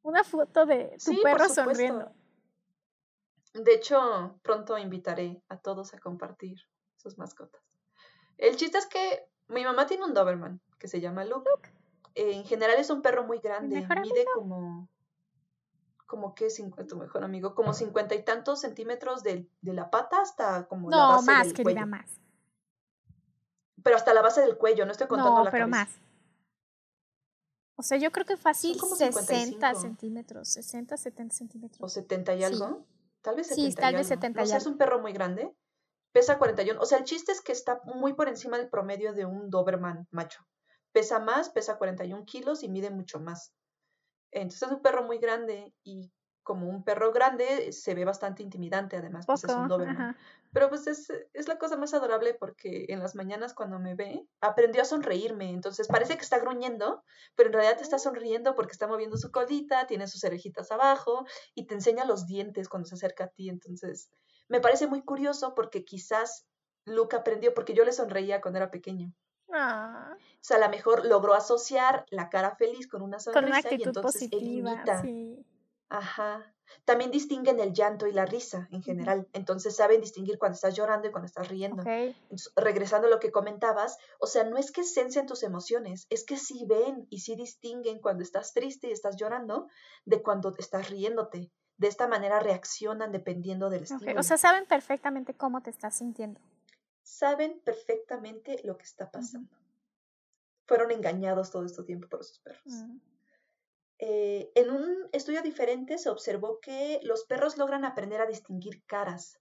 [0.00, 2.10] Una foto de tu perro sonriendo.
[3.52, 6.58] De hecho, pronto invitaré a todos a compartir
[6.96, 7.60] sus mascotas.
[8.38, 11.70] El chiste es que mi mamá tiene un Doberman que se llama Luke.
[12.14, 13.86] en general es un perro muy grande.
[14.00, 14.88] Mide como
[16.08, 16.48] como que
[16.88, 21.26] tu mejor amigo, como cincuenta y tantos centímetros de, la pata hasta como la base
[21.26, 22.18] más, del querida, más.
[23.84, 25.90] Pero hasta la base del cuello, no estoy contando no, pero más.
[27.76, 31.80] O sea, yo creo que fácil 60 centímetros, 60, 70 centímetros.
[31.82, 32.86] ¿O 70 y algo?
[33.20, 34.46] Tal vez 70 sí, tal vez 70 y algo.
[34.46, 35.54] O sea, es un perro muy grande.
[36.12, 36.80] Pesa 41.
[36.80, 40.08] O sea, el chiste es que está muy por encima del promedio de un Doberman
[40.10, 40.40] macho.
[40.90, 43.52] Pesa más, pesa 41 kilos y mide mucho más.
[44.30, 46.10] Entonces es un perro muy grande y
[46.48, 50.16] como un perro grande se ve bastante intimidante, además, pues es un Doberman.
[50.50, 54.26] Pero pues es, es, la cosa más adorable porque en las mañanas cuando me ve,
[54.40, 55.50] aprendió a sonreírme.
[55.50, 59.30] Entonces parece que está gruñendo, pero en realidad te está sonriendo porque está moviendo su
[59.30, 63.50] colita, tiene sus orejitas abajo y te enseña los dientes cuando se acerca a ti.
[63.50, 64.08] Entonces
[64.48, 66.46] me parece muy curioso porque quizás
[66.86, 69.12] Luke aprendió porque yo le sonreía cuando era pequeño.
[69.52, 70.14] Ah.
[70.14, 73.58] O sea, a lo mejor logró asociar la cara feliz con una sonrisa con una
[73.58, 75.44] actitud y entonces positiva, Sí.
[75.88, 76.54] Ajá.
[76.84, 79.26] También distinguen el llanto y la risa en general.
[79.32, 81.82] Entonces saben distinguir cuando estás llorando y cuando estás riendo.
[82.56, 86.36] regresando a lo que comentabas, o sea, no es que sensen tus emociones, es que
[86.36, 89.68] sí ven y sí distinguen cuando estás triste y estás llorando
[90.04, 91.50] de cuando estás riéndote.
[91.78, 94.20] De esta manera reaccionan dependiendo del estímulo.
[94.20, 96.40] O sea, saben perfectamente cómo te estás sintiendo
[97.08, 99.56] saben perfectamente lo que está pasando.
[100.66, 102.66] Fueron engañados todo este tiempo por esos perros.
[102.66, 103.00] Mm.
[104.00, 109.40] Eh, en un estudio diferente se observó que los perros logran aprender a distinguir caras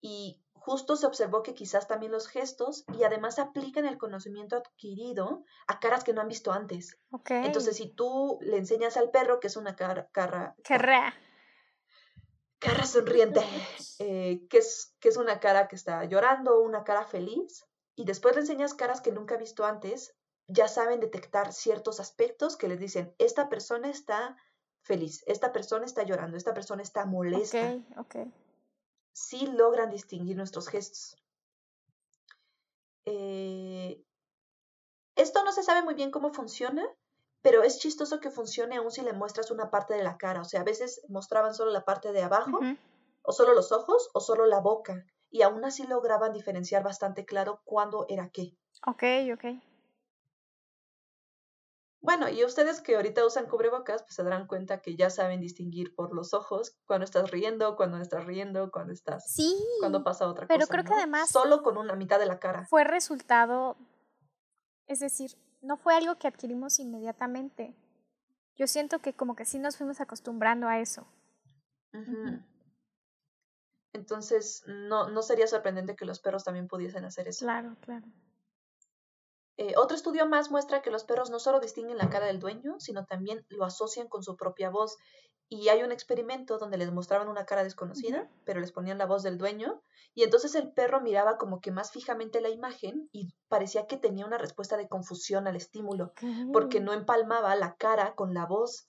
[0.00, 5.44] Y justo se observó que quizás también los gestos y además aplican el conocimiento adquirido
[5.68, 6.98] a caras que no han visto antes.
[7.28, 10.08] Entonces, si tú le enseñas al perro que es una cara...
[10.12, 11.14] cara Carra.
[12.62, 13.40] Cara sonriente,
[13.98, 18.34] eh, que, es, que es una cara que está llorando, una cara feliz, y después
[18.34, 20.14] le enseñas caras que nunca ha visto antes,
[20.46, 24.36] ya saben detectar ciertos aspectos que les dicen, esta persona está
[24.82, 27.74] feliz, esta persona está llorando, esta persona está molesta.
[27.96, 28.16] Ok, ok
[29.12, 31.16] sí logran distinguir nuestros gestos.
[33.04, 34.02] Eh,
[35.16, 36.86] esto no se sabe muy bien cómo funciona,
[37.42, 40.40] pero es chistoso que funcione aún si le muestras una parte de la cara.
[40.40, 42.60] O sea, a veces mostraban solo la parte de abajo,
[43.22, 45.04] o solo los ojos, o solo la boca.
[45.30, 48.56] Y aún así lograban diferenciar bastante claro cuándo era qué.
[48.86, 49.02] Ok,
[49.34, 49.44] ok.
[52.00, 55.94] Bueno, y ustedes que ahorita usan cubrebocas, pues se darán cuenta que ya saben distinguir
[55.94, 59.32] por los ojos cuando estás riendo, cuando no estás riendo, cuando estás.
[59.32, 59.56] Sí.
[59.78, 60.70] Cuando pasa otra pero cosa.
[60.70, 61.30] Pero creo que además.
[61.30, 62.66] Solo con una mitad de la cara.
[62.68, 63.76] Fue resultado.
[64.88, 67.74] Es decir, no fue algo que adquirimos inmediatamente.
[68.56, 71.06] Yo siento que como que sí nos fuimos acostumbrando a eso.
[73.92, 77.44] Entonces, no, no sería sorprendente que los perros también pudiesen hacer eso.
[77.44, 78.06] Claro, claro.
[79.58, 82.80] Eh, otro estudio más muestra que los perros no solo distinguen la cara del dueño,
[82.80, 84.96] sino también lo asocian con su propia voz.
[85.48, 89.22] Y hay un experimento donde les mostraban una cara desconocida, pero les ponían la voz
[89.22, 89.82] del dueño,
[90.14, 94.24] y entonces el perro miraba como que más fijamente la imagen y parecía que tenía
[94.24, 96.14] una respuesta de confusión al estímulo,
[96.54, 98.88] porque no empalmaba la cara con la voz.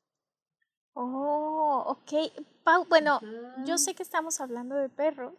[0.93, 2.32] Oh, ok.
[2.63, 3.19] Pau, bueno,
[3.65, 5.34] yo sé que estamos hablando de perros,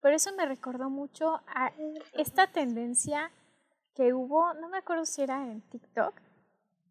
[0.00, 1.72] pero eso me recordó mucho a
[2.12, 3.32] esta tendencia
[4.00, 6.14] que hubo, no me acuerdo si era en TikTok,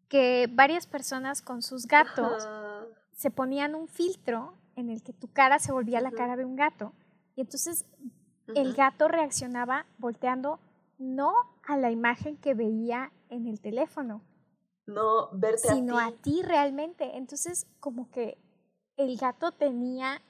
[0.08, 2.48] que varias personas con sus gatos
[3.10, 6.54] se ponían un filtro en el que tu cara se volvía la cara de un
[6.54, 6.92] gato.
[7.34, 7.84] Y entonces
[8.54, 10.60] el gato reaccionaba volteando
[10.98, 11.34] no
[11.66, 14.22] a la imagen que veía en el teléfono.
[14.86, 16.14] No verte sino a ti.
[16.14, 17.16] a ti realmente.
[17.16, 18.38] Entonces, como que
[18.96, 20.22] el gato tenía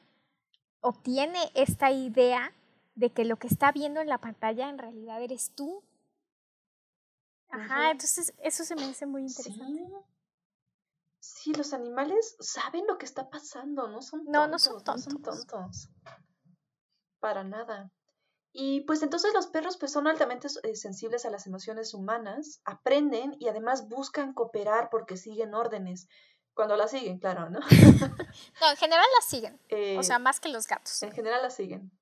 [0.81, 2.55] o tiene esta idea
[2.95, 5.83] de que lo que está viendo en la pantalla en realidad eres tú
[7.51, 9.89] Ajá, entonces eso se me hace muy interesante.
[11.21, 11.53] Sí.
[11.53, 14.33] los animales saben lo que está pasando, no son tontos.
[14.33, 15.07] No, no son tontos.
[15.07, 15.91] No son tontos.
[17.19, 17.93] Para nada.
[18.53, 23.37] Y pues entonces los perros pues son altamente eh, sensibles a las emociones humanas, aprenden
[23.39, 26.09] y además buscan cooperar porque siguen órdenes.
[26.55, 27.61] Cuando las siguen, claro, ¿no?
[28.61, 29.61] no, en general las siguen.
[29.99, 31.03] o sea, eh, más que los gatos.
[31.03, 31.93] En general las siguen.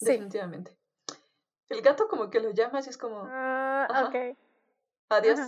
[0.00, 0.76] Definitivamente.
[1.68, 3.24] El gato como que lo llama y es como...
[3.86, 4.36] Ok.
[5.10, 5.40] Adiós.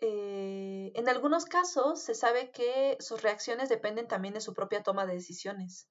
[0.00, 5.06] Eh, en algunos casos se sabe que sus reacciones dependen también de su propia toma
[5.06, 5.88] de decisiones.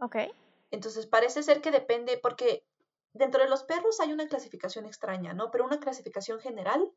[0.00, 0.16] Ok.
[0.70, 2.64] Entonces parece ser que depende, porque
[3.12, 5.50] dentro de los perros hay una clasificación extraña, ¿no?
[5.50, 6.92] Pero una clasificación general.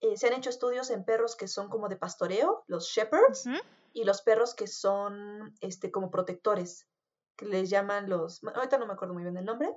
[0.00, 3.44] Eh, se han hecho estudios en perros que son como de pastoreo, los shepherds,
[3.92, 6.88] y los perros que son este, como protectores,
[7.36, 9.74] que les llaman los, ahorita no me acuerdo muy bien el nombre,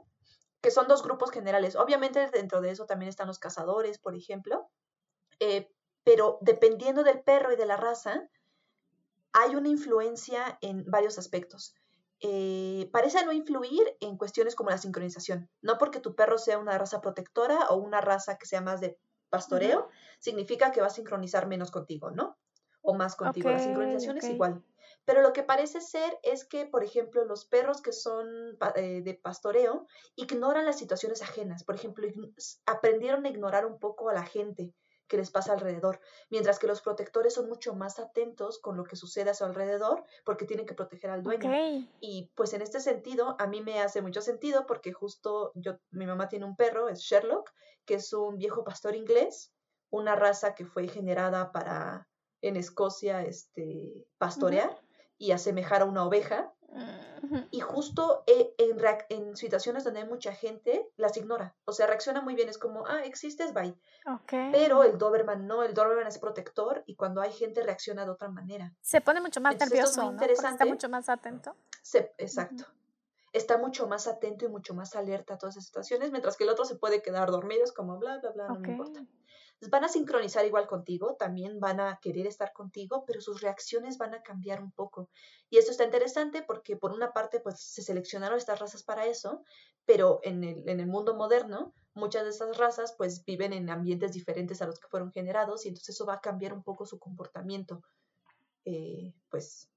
[0.63, 1.75] que son dos grupos generales.
[1.75, 4.69] Obviamente dentro de eso también están los cazadores, por ejemplo,
[5.39, 5.69] eh,
[6.05, 8.29] pero dependiendo del perro y de la raza,
[9.33, 11.75] hay una influencia en varios aspectos.
[12.21, 15.49] Eh, parece no influir en cuestiones como la sincronización.
[15.61, 18.97] No porque tu perro sea una raza protectora o una raza que sea más de
[19.29, 22.37] pastoreo, significa que va a sincronizar menos contigo, ¿no?
[22.81, 23.49] O más contigo.
[23.49, 24.63] la sincronización es igual.
[25.05, 29.13] Pero lo que parece ser es que, por ejemplo, los perros que son eh, de
[29.15, 31.63] pastoreo ignoran las situaciones ajenas.
[31.63, 32.07] Por ejemplo,
[32.65, 34.73] aprendieron a ignorar un poco a la gente
[35.07, 38.95] que les pasa alrededor, mientras que los protectores son mucho más atentos con lo que
[38.95, 41.51] sucede a su alrededor porque tienen que proteger al dueño.
[41.99, 46.05] Y pues en este sentido, a mí me hace mucho sentido porque justo yo, mi
[46.05, 47.51] mamá tiene un perro, es Sherlock,
[47.85, 49.53] que es un viejo pastor inglés,
[49.89, 52.07] una raza que fue generada para
[52.41, 54.82] en Escocia este, pastorear
[55.17, 56.53] y asemejar a una oveja.
[57.51, 58.77] Y justo eh, en,
[59.09, 61.55] en, situaciones donde hay mucha gente, las ignora.
[61.63, 62.49] O sea, reacciona muy bien.
[62.49, 63.73] Es como, ah, existes, bye.
[64.27, 68.29] Pero el Doberman no, el Doberman es protector y cuando hay gente reacciona de otra
[68.29, 68.73] manera.
[68.81, 70.21] Se pone mucho más nervioso, ¿no?
[70.21, 71.55] está mucho más atento.
[72.17, 72.65] exacto.
[73.31, 76.49] Está mucho más atento y mucho más alerta a todas esas situaciones, mientras que el
[76.49, 79.03] otro se puede quedar dormido, es como bla, bla, bla, no me importa
[79.69, 84.13] van a sincronizar igual contigo, también van a querer estar contigo, pero sus reacciones van
[84.13, 85.09] a cambiar un poco.
[85.49, 89.43] Y esto está interesante porque por una parte pues se seleccionaron estas razas para eso,
[89.85, 94.13] pero en el, en el mundo moderno muchas de esas razas pues viven en ambientes
[94.13, 96.99] diferentes a los que fueron generados y entonces eso va a cambiar un poco su
[96.99, 97.83] comportamiento.
[98.65, 99.69] Eh, pues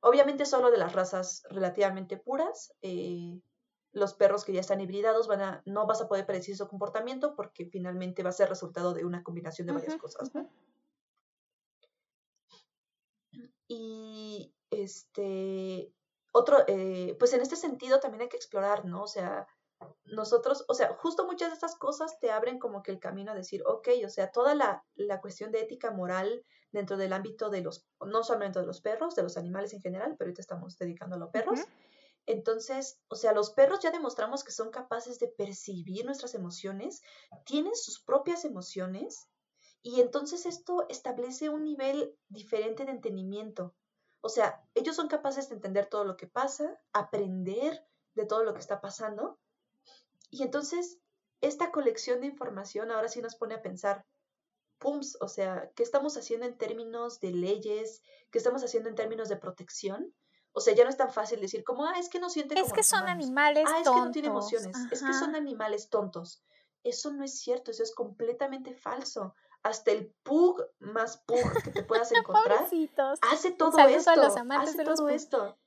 [0.00, 2.72] Obviamente solo de las razas relativamente puras.
[2.80, 3.38] Eh,
[3.92, 7.34] los perros que ya están hibridados van a, no vas a poder predecir su comportamiento
[7.34, 10.30] porque finalmente va a ser resultado de una combinación de varias cosas.
[13.66, 15.92] Y este,
[16.32, 19.02] otro, eh, pues en este sentido también hay que explorar, ¿no?
[19.02, 19.46] O sea,
[20.04, 23.34] nosotros, o sea, justo muchas de estas cosas te abren como que el camino a
[23.34, 27.62] decir, ok, o sea, toda la, la cuestión de ética moral dentro del ámbito de
[27.62, 31.16] los, no solamente de los perros, de los animales en general, pero ahorita estamos dedicando
[31.16, 31.60] a los perros.
[32.30, 37.02] Entonces, o sea, los perros ya demostramos que son capaces de percibir nuestras emociones,
[37.44, 39.26] tienen sus propias emociones
[39.82, 43.74] y entonces esto establece un nivel diferente de entendimiento.
[44.20, 48.54] O sea, ellos son capaces de entender todo lo que pasa, aprender de todo lo
[48.54, 49.40] que está pasando.
[50.30, 51.00] Y entonces,
[51.40, 54.06] esta colección de información ahora sí nos pone a pensar,
[54.78, 58.02] pums, o sea, ¿qué estamos haciendo en términos de leyes?
[58.30, 60.14] ¿Qué estamos haciendo en términos de protección?
[60.52, 62.72] O sea, ya no es tan fácil decir como, ah, es que no sienten Es
[62.72, 63.74] que son animales tontos.
[63.74, 64.76] Ah, es que no tienen emociones.
[64.90, 66.42] Es que son animales tontos.
[66.82, 69.34] Eso no es cierto, eso es completamente falso.
[69.62, 72.64] Hasta el pug más pug que te puedas encontrar
[73.30, 74.10] hace todo esto.
[74.10, 75.58] A los amantes de todo esto.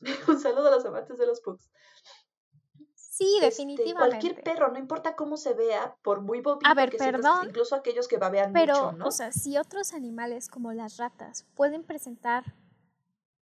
[0.28, 1.70] Un saludo a los amantes de los pugs.
[2.94, 4.20] Sí, este, definitivamente.
[4.20, 8.06] cualquier perro, no importa cómo se vea, por muy bobito a ver, perdón, incluso aquellos
[8.06, 9.06] que babean pero, mucho, ¿no?
[9.06, 12.54] o sea, si otros animales como las ratas pueden presentar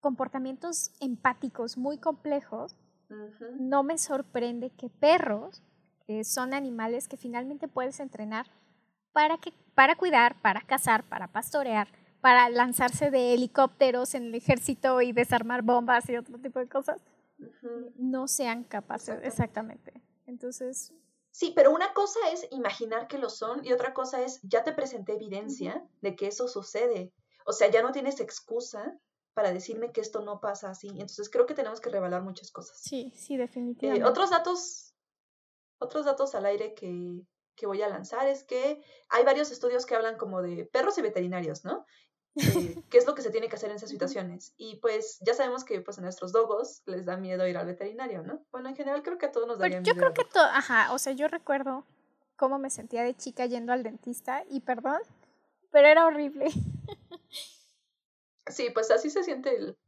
[0.01, 2.77] comportamientos empáticos muy complejos,
[3.59, 5.63] no me sorprende que perros,
[6.07, 8.47] que son animales que finalmente puedes entrenar
[9.13, 11.89] para, que, para cuidar, para cazar, para pastorear,
[12.21, 17.01] para lanzarse de helicópteros en el ejército y desarmar bombas y otro tipo de cosas,
[17.97, 20.01] no sean capaces, exactamente.
[20.27, 20.93] Entonces...
[21.33, 24.73] Sí, pero una cosa es imaginar que lo son y otra cosa es, ya te
[24.73, 27.13] presenté evidencia de que eso sucede.
[27.47, 28.99] O sea, ya no tienes excusa
[29.35, 30.89] para decirme que esto no pasa así.
[30.89, 32.79] Entonces creo que tenemos que revelar muchas cosas.
[32.81, 34.09] Sí, sí, eh, definitivamente.
[34.09, 34.95] otros datos,
[35.79, 37.23] otros datos al aire que,
[37.55, 41.03] que, voy a lanzar es que hay varios estudios que hablan como de perros y
[41.03, 41.87] veterinarios, ¿no?
[42.37, 42.37] Eh,
[42.91, 44.55] ¿Qué es lo que se tiene que hacer en esas situaciones?
[44.57, 48.23] Y pues ya sabemos que pues a nuestros dogos les da miedo ir al veterinario,
[48.23, 48.45] ¿no?
[48.51, 50.99] Bueno, en general creo que a todos nos pues, Yo creo que todo, ajá, o
[50.99, 51.85] sea, yo recuerdo
[52.37, 55.01] cómo me sentía de chica yendo al dentista y perdón,
[55.71, 56.47] pero era horrible.
[58.51, 59.79] Sí, pues así se siente el,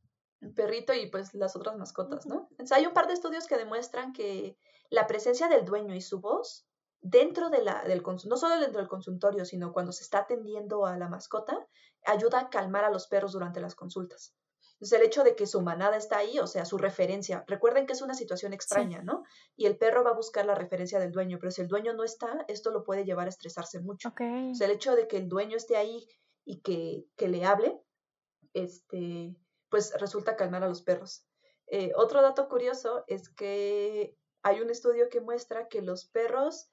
[0.57, 2.48] perrito y pues las otras mascotas, ¿no?
[2.72, 4.59] hay un par de estudios que demuestran que
[4.90, 6.66] la presencia del dueño y su voz
[7.01, 10.96] dentro de la, del no solo dentro del consultorio, sino cuando se está atendiendo a
[10.96, 11.66] la mascota,
[12.05, 14.35] ayuda a calmar a los perros durante las consultas.
[14.75, 17.92] Entonces, el hecho de que su manada está ahí, o sea, su referencia, recuerden que
[17.92, 19.22] es una situación extraña, ¿no?
[19.55, 22.03] Y el perro va a buscar la referencia del dueño, pero si el dueño no
[22.03, 24.09] está, esto lo puede llevar a estresarse mucho.
[24.09, 26.09] O sea, el hecho de que el dueño esté ahí
[26.44, 27.81] y que, que le hable,
[28.55, 29.37] este,
[29.69, 31.27] pues resulta calmar a los perros.
[31.67, 36.71] Eh, otro dato curioso es que hay un estudio que muestra que los perros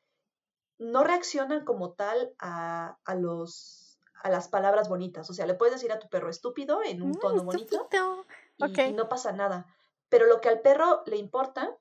[0.78, 3.90] no reaccionan como tal a, a los
[4.22, 5.30] a las palabras bonitas.
[5.30, 7.88] O sea, le puedes decir a tu perro estúpido en un mm, tono bonito
[8.58, 9.66] y, no pasa nada.
[10.10, 11.78] Pero lo que al perro le importa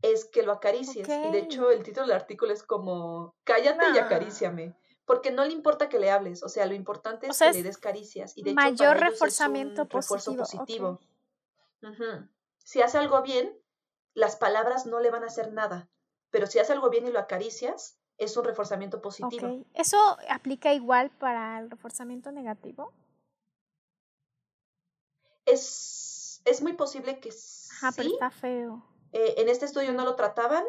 [0.00, 1.06] es que lo acaricies.
[1.08, 4.74] Y de hecho, el título del artículo es como cállate y acaríciame
[5.12, 7.76] porque no le importa que le hables, o sea, lo importante es que le des
[7.76, 8.32] caricias.
[8.34, 10.38] Y de mayor reforzamiento positivo.
[10.38, 11.00] positivo.
[12.56, 13.54] Si hace algo bien,
[14.14, 15.90] las palabras no le van a hacer nada,
[16.30, 19.66] pero si hace algo bien y lo acaricias, es un reforzamiento positivo.
[19.74, 19.98] ¿Eso
[20.30, 22.94] aplica igual para el reforzamiento negativo?
[25.44, 27.34] Es, es muy posible que
[27.72, 28.82] Ajá, pero está feo.
[29.12, 30.64] Eh, en este estudio no lo trataban,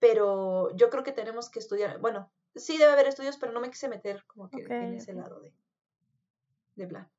[0.00, 3.70] pero yo creo que tenemos que estudiar, bueno, sí debe haber estudios, pero no me
[3.70, 5.52] quise meter como que en ese lado de,
[6.76, 7.10] de bla.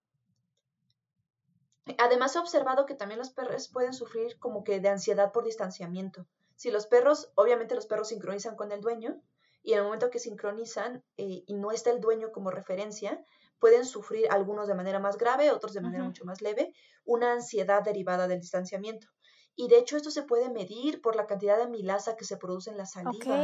[1.97, 6.27] Además he observado que también los perros pueden sufrir como que de ansiedad por distanciamiento.
[6.55, 9.21] Si los perros, obviamente los perros sincronizan con el dueño
[9.63, 13.23] y en el momento que sincronizan eh, y no está el dueño como referencia,
[13.59, 17.83] pueden sufrir algunos de manera más grave, otros de manera mucho más leve, una ansiedad
[17.83, 19.07] derivada del distanciamiento.
[19.55, 22.69] Y de hecho esto se puede medir por la cantidad de amilasa que se produce
[22.69, 23.43] en la saliva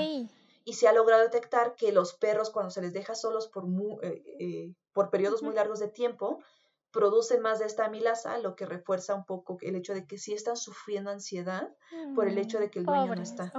[0.68, 3.64] y se ha logrado detectar que los perros cuando se les deja solos por,
[4.04, 6.44] eh, eh, por periodos muy largos de tiempo,
[6.92, 10.34] producen más de esta amilasa, lo que refuerza un poco el hecho de que sí
[10.34, 11.74] están sufriendo ansiedad
[12.16, 13.54] por el hecho de que el dueño no está.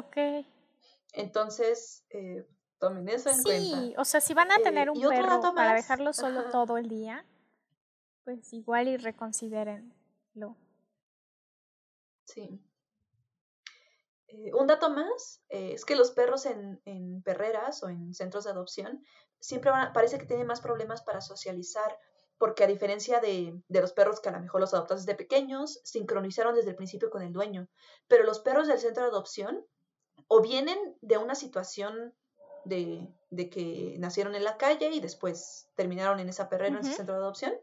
[1.14, 2.46] Entonces, eh,
[2.76, 3.80] tomen eso en cuenta.
[3.80, 7.24] Sí, o sea, si van a tener un perro para dejarlo solo todo el día,
[8.24, 10.58] pues igual y reconsidérenlo.
[12.26, 12.60] Sí.
[14.28, 16.80] Eh, un dato más eh, es que los perros en,
[17.22, 19.02] perreras o en centros de adopción
[19.40, 21.98] siempre van parece que tienen más problemas para socializar
[22.36, 25.80] porque a diferencia de, de, los perros que a lo mejor los adoptas desde pequeños,
[25.82, 27.68] sincronizaron desde el principio con el dueño.
[28.06, 29.66] Pero los perros del centro de adopción
[30.28, 32.14] o vienen de una situación
[32.64, 36.96] de, de que nacieron en la calle y después terminaron en esa perrera, en ese
[36.96, 37.54] centro de adopción,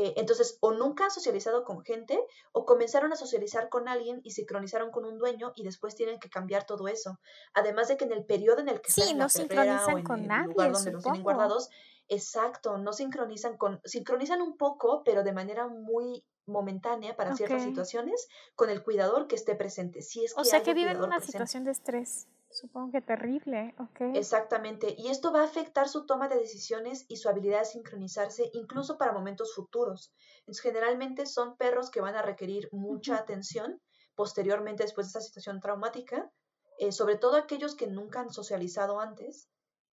[0.00, 4.30] eh, entonces, o nunca han socializado con gente, o comenzaron a socializar con alguien y
[4.30, 7.18] sincronizaron con un dueño y después tienen que cambiar todo eso.
[7.52, 10.04] Además de que en el periodo en el que están en la sincronizan o en
[10.04, 11.68] con el nadie, lugar donde los tienen guardados,
[12.06, 18.28] exacto, no sincronizan con, sincronizan un poco, pero de manera muy momentánea para ciertas situaciones
[18.54, 20.00] con el cuidador que esté presente.
[20.02, 22.28] Si es que o sea que viven una situación de estrés.
[22.50, 24.14] Supongo que terrible, ok.
[24.14, 28.50] Exactamente, y esto va a afectar su toma de decisiones y su habilidad de sincronizarse
[28.54, 30.14] incluso para momentos futuros.
[30.40, 33.80] Entonces, generalmente son perros que van a requerir mucha atención
[34.14, 36.30] posteriormente después de esta situación traumática,
[36.78, 39.48] eh, sobre todo aquellos que nunca han socializado antes,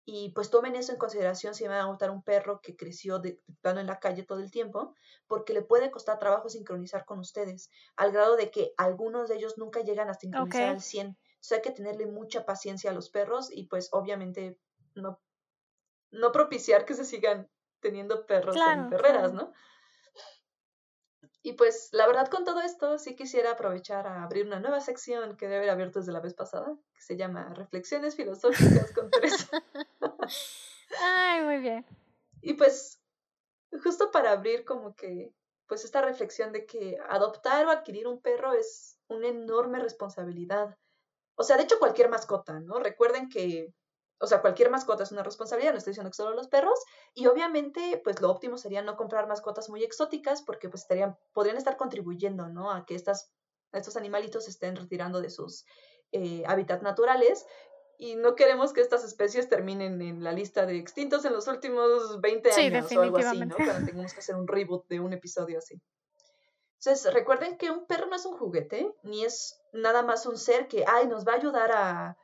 [0.04, 3.40] y pues tomen eso en consideración si van a adoptar un perro que creció de,
[3.60, 4.94] plano en la calle todo el tiempo,
[5.26, 9.58] porque le puede costar trabajo sincronizar con ustedes, al grado de que algunos de ellos
[9.58, 11.16] nunca llegan a sincronizar al 100
[11.50, 14.58] hay que tenerle mucha paciencia a los perros y pues obviamente
[14.94, 15.20] no,
[16.10, 17.48] no propiciar que se sigan
[17.80, 19.52] teniendo perros en perreras, ¿no?
[21.44, 25.36] Y pues la verdad con todo esto sí quisiera aprovechar a abrir una nueva sección
[25.36, 29.48] que debe haber abierto desde la vez pasada, que se llama Reflexiones filosóficas con Teresa.
[31.00, 31.84] Ay, muy bien.
[32.42, 33.00] Y pues
[33.82, 35.34] justo para abrir como que
[35.66, 40.76] pues esta reflexión de que adoptar o adquirir un perro es una enorme responsabilidad
[41.36, 42.78] o sea, de hecho cualquier mascota, ¿no?
[42.78, 43.74] Recuerden que,
[44.18, 46.78] o sea, cualquier mascota es una responsabilidad, no estoy diciendo que solo los perros,
[47.14, 51.56] y obviamente, pues lo óptimo sería no comprar mascotas muy exóticas porque pues estarían, podrían
[51.56, 52.70] estar contribuyendo, ¿no?
[52.70, 53.32] A que estas,
[53.72, 55.64] estos animalitos se estén retirando de sus
[56.12, 57.46] eh, hábitats naturales
[57.98, 62.20] y no queremos que estas especies terminen en la lista de extintos en los últimos
[62.20, 63.54] 20 años o algo así, ¿no?
[63.54, 65.80] Cuando tengamos que hacer un reboot de un episodio así.
[66.84, 70.66] Entonces, recuerden que un perro no es un juguete, ni es nada más un ser
[70.66, 72.18] que, ay, nos va a ayudar a,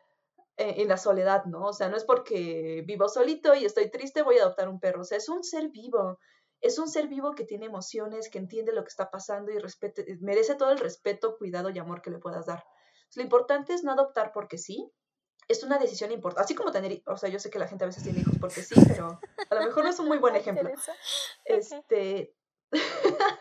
[0.56, 1.66] e, en la soledad, ¿no?
[1.66, 5.02] O sea, no es porque vivo solito y estoy triste, voy a adoptar un perro.
[5.02, 6.18] O sea, es un ser vivo.
[6.60, 10.18] Es un ser vivo que tiene emociones, que entiende lo que está pasando y respete,
[10.20, 12.64] merece todo el respeto, cuidado y amor que le puedas dar.
[13.14, 14.90] lo importante es no adoptar porque sí.
[15.46, 16.44] Es una decisión importante.
[16.44, 18.62] Así como tener, o sea, yo sé que la gente a veces tiene hijos porque
[18.62, 20.68] sí, pero a lo mejor no es un muy buen ejemplo.
[21.44, 22.34] Este,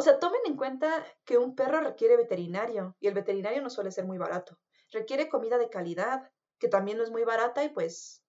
[0.00, 3.92] O sea, tomen en cuenta que un perro requiere veterinario y el veterinario no suele
[3.92, 4.56] ser muy barato.
[4.92, 8.24] Requiere comida de calidad, que también no es muy barata y pues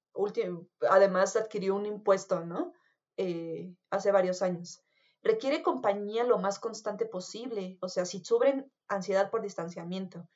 [0.90, 2.74] además adquirió un impuesto, ¿no?
[3.16, 4.84] Eh, hace varios años.
[5.24, 10.28] Requiere compañía lo más constante posible, o sea, si sufren ansiedad por distanciamiento.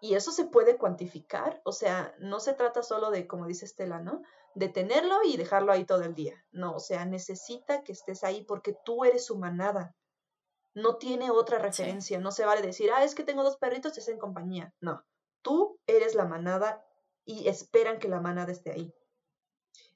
[0.00, 3.98] Y eso se puede cuantificar, o sea, no se trata solo de, como dice Estela,
[3.98, 4.22] ¿no?
[4.54, 6.40] De tenerlo y dejarlo ahí todo el día.
[6.52, 9.96] No, o sea, necesita que estés ahí porque tú eres su manada
[10.74, 14.00] no tiene otra referencia, no se vale decir, ah, es que tengo dos perritos y
[14.00, 14.74] es en compañía.
[14.80, 15.04] No,
[15.42, 16.84] tú eres la manada
[17.24, 18.94] y esperan que la manada esté ahí.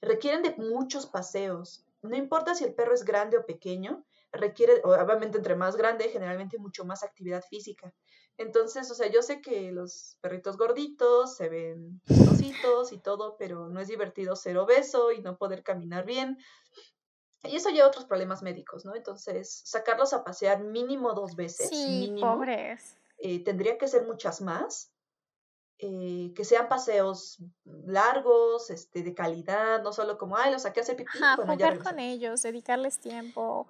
[0.01, 1.85] Requieren de muchos paseos.
[2.03, 6.59] No importa si el perro es grande o pequeño, requiere, obviamente entre más grande, generalmente
[6.59, 7.93] mucho más actividad física.
[8.37, 13.69] Entonces, o sea, yo sé que los perritos gorditos se ven chistositos y todo, pero
[13.69, 16.39] no es divertido ser obeso y no poder caminar bien.
[17.45, 18.95] Y eso lleva a otros problemas médicos, ¿no?
[18.97, 21.69] Entonces, sacarlos a pasear mínimo dos veces.
[21.69, 22.97] Sí, pobres.
[23.19, 24.93] Eh, tendría que ser muchas más.
[25.81, 30.83] Eh, que sean paseos largos, este, de calidad, no solo como, ay, los saqué a
[30.83, 31.11] hacer pipí.
[31.23, 33.69] Ajá, jugar con ellos, dedicarles tiempo.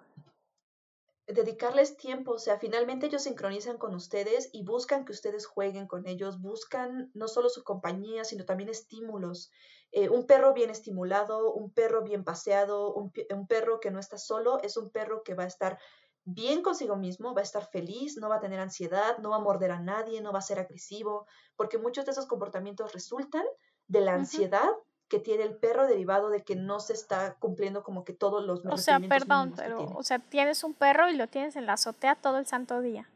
[1.26, 6.08] Dedicarles tiempo, o sea, finalmente ellos sincronizan con ustedes y buscan que ustedes jueguen con
[6.08, 9.50] ellos, buscan no solo su compañía, sino también estímulos.
[9.90, 13.10] Eh, un perro bien estimulado, un perro bien paseado, un,
[13.46, 15.78] perro que no está solo, es un perro que va a estar
[16.24, 19.40] bien consigo mismo, va a estar feliz, no va a tener ansiedad, no va a
[19.40, 21.26] morder a nadie, no va a ser agresivo,
[21.56, 23.44] porque muchos de esos comportamientos resultan
[23.86, 24.68] de la ansiedad
[25.08, 28.60] que tiene el perro derivado de que no se está cumpliendo como que todos los
[28.66, 32.14] O sea, perdón, pero o sea, tienes un perro y lo tienes en la azotea
[32.14, 33.08] todo el santo día.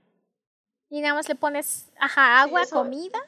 [0.88, 3.18] Y nada más le pones, ajá, agua, comida.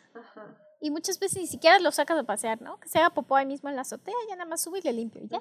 [0.84, 2.78] Y muchas veces ni siquiera lo sacas a pasear, ¿no?
[2.78, 4.92] Que se haga popó ahí mismo en la azotea, ya nada más sube y le
[4.92, 5.40] limpio ya.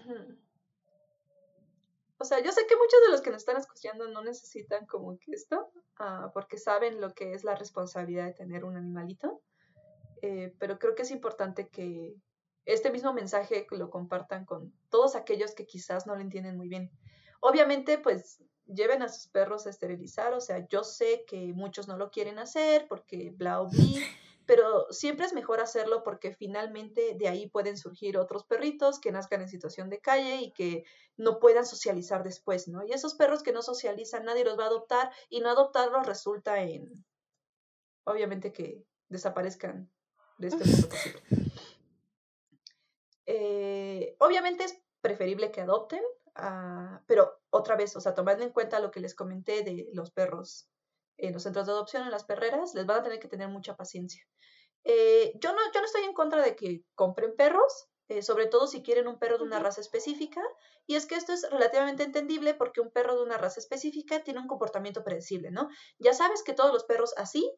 [2.17, 5.19] O sea, yo sé que muchos de los que nos están escuchando no necesitan como
[5.19, 5.69] que esto,
[5.99, 9.41] ah, porque saben lo que es la responsabilidad de tener un animalito,
[10.21, 12.15] eh, pero creo que es importante que
[12.63, 16.89] este mismo mensaje lo compartan con todos aquellos que quizás no lo entienden muy bien.
[17.41, 21.97] Obviamente, pues lleven a sus perros a esterilizar, o sea, yo sé que muchos no
[21.97, 23.67] lo quieren hacer porque bla o
[24.45, 29.41] pero siempre es mejor hacerlo porque finalmente de ahí pueden surgir otros perritos que nazcan
[29.41, 30.83] en situación de calle y que
[31.17, 32.83] no puedan socializar después, ¿no?
[32.83, 36.61] Y esos perros que no socializan, nadie los va a adoptar y no adoptarlos resulta
[36.61, 37.05] en,
[38.03, 39.89] obviamente, que desaparezcan
[40.37, 41.21] de este mundo posible.
[43.25, 46.01] Eh, obviamente es preferible que adopten,
[46.35, 50.11] ah, pero otra vez, o sea, tomando en cuenta lo que les comenté de los
[50.11, 50.67] perros
[51.17, 53.75] en los centros de adopción, en las perreras, les van a tener que tener mucha
[53.75, 54.23] paciencia.
[54.83, 58.67] Eh, yo, no, yo no estoy en contra de que compren perros, eh, sobre todo
[58.67, 60.41] si quieren un perro de una raza específica,
[60.85, 64.41] y es que esto es relativamente entendible porque un perro de una raza específica tiene
[64.41, 65.69] un comportamiento predecible, ¿no?
[65.99, 67.49] Ya sabes que todos los perros así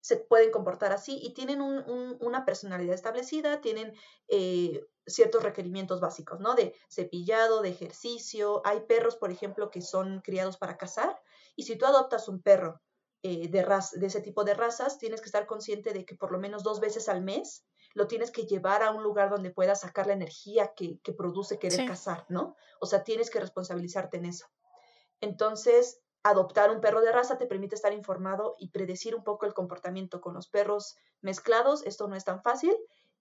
[0.00, 3.92] se pueden comportar así y tienen una personalidad establecida, tienen
[4.28, 6.54] eh, ciertos requerimientos básicos, ¿no?
[6.54, 8.62] De cepillado, de ejercicio.
[8.64, 11.20] Hay perros, por ejemplo, que son criados para cazar
[11.56, 12.80] y si tú adoptas un perro
[13.22, 16.38] eh, de, de ese tipo de razas, tienes que estar consciente de que por lo
[16.38, 17.64] menos dos veces al mes
[17.94, 21.86] lo tienes que llevar a un lugar donde puedas sacar la energía que, produce querer
[21.86, 22.54] cazar, ¿no?
[22.80, 24.46] O sea, tienes que responsabilizarte en eso.
[25.20, 29.54] Entonces, adoptar un perro de raza te permite estar informado y predecir un poco el
[29.54, 31.84] comportamiento con los perros mezclados.
[31.86, 32.76] Esto no es tan fácil,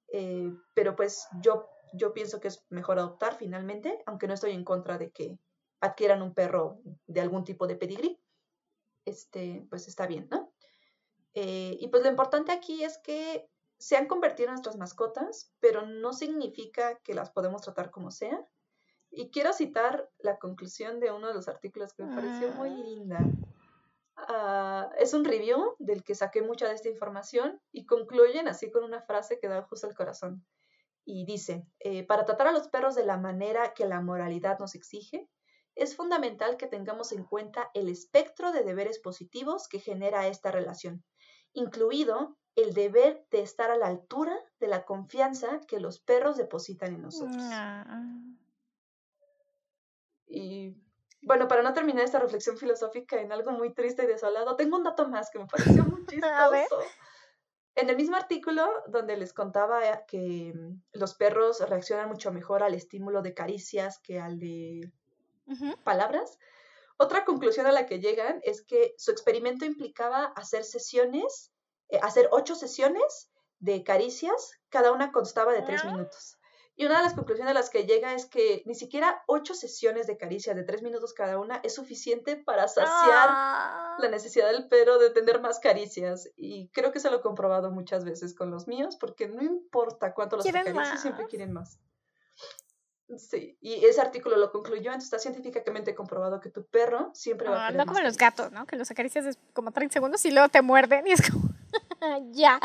[0.09, 4.63] eh, pero pues yo, yo pienso que es mejor adoptar finalmente, aunque no estoy en
[4.63, 5.39] contra de que
[5.79, 8.19] adquieran un perro de algún tipo de pedigrí
[9.08, 10.53] este, pues está bien, ¿no?
[11.34, 15.86] Eh, y pues lo importante aquí es que se han convertido en nuestras mascotas, pero
[15.86, 18.43] no significa que las podemos tratar como sea.
[19.10, 22.84] Y quiero citar la conclusión de uno de los artículos que me pareció muy ah.
[22.84, 23.20] linda.
[24.16, 28.84] Ah, es un review del que saqué mucha de esta información y concluyen así con
[28.84, 30.45] una frase que da justo el corazón.
[31.05, 34.76] Y dice, eh, para tratar a los perros de la manera que la moralidad nos
[34.76, 35.30] exige,
[35.78, 41.03] es fundamental que tengamos en cuenta el espectro de deberes positivos que genera esta relación,
[41.53, 46.95] incluido el deber de estar a la altura de la confianza que los perros depositan
[46.95, 47.43] en nosotros.
[47.51, 48.03] Ah.
[50.25, 50.75] Y
[51.21, 54.84] bueno, para no terminar esta reflexión filosófica en algo muy triste y desolado, tengo un
[54.84, 56.80] dato más que me pareció muy chistoso.
[57.75, 60.51] En el mismo artículo donde les contaba que
[60.93, 64.91] los perros reaccionan mucho mejor al estímulo de caricias que al de
[65.83, 66.37] palabras.
[66.97, 71.51] Otra conclusión a la que llegan es que su experimento implicaba hacer sesiones,
[71.89, 73.29] eh, hacer ocho sesiones
[73.59, 75.91] de caricias, cada una constaba de tres ah.
[75.91, 76.37] minutos.
[76.79, 80.05] Y una de las conclusiones a las que llega es que ni siquiera ocho sesiones
[80.05, 84.07] de caricias de tres minutos cada una es suficiente para saciar la ah.
[84.11, 86.29] necesidad del perro de tener más caricias.
[86.35, 90.13] Y creo que se lo he comprobado muchas veces con los míos, porque no importa
[90.13, 91.79] cuánto los acaricias, siempre quieren más.
[93.16, 97.66] Sí, y ese artículo lo concluyó, entonces está científicamente comprobado que tu perro siempre va
[97.66, 98.66] a ah, No como los gatos, ¿no?
[98.66, 101.49] Que los acaricias como 30 segundos y luego te muerden y es como,
[102.32, 102.60] ya.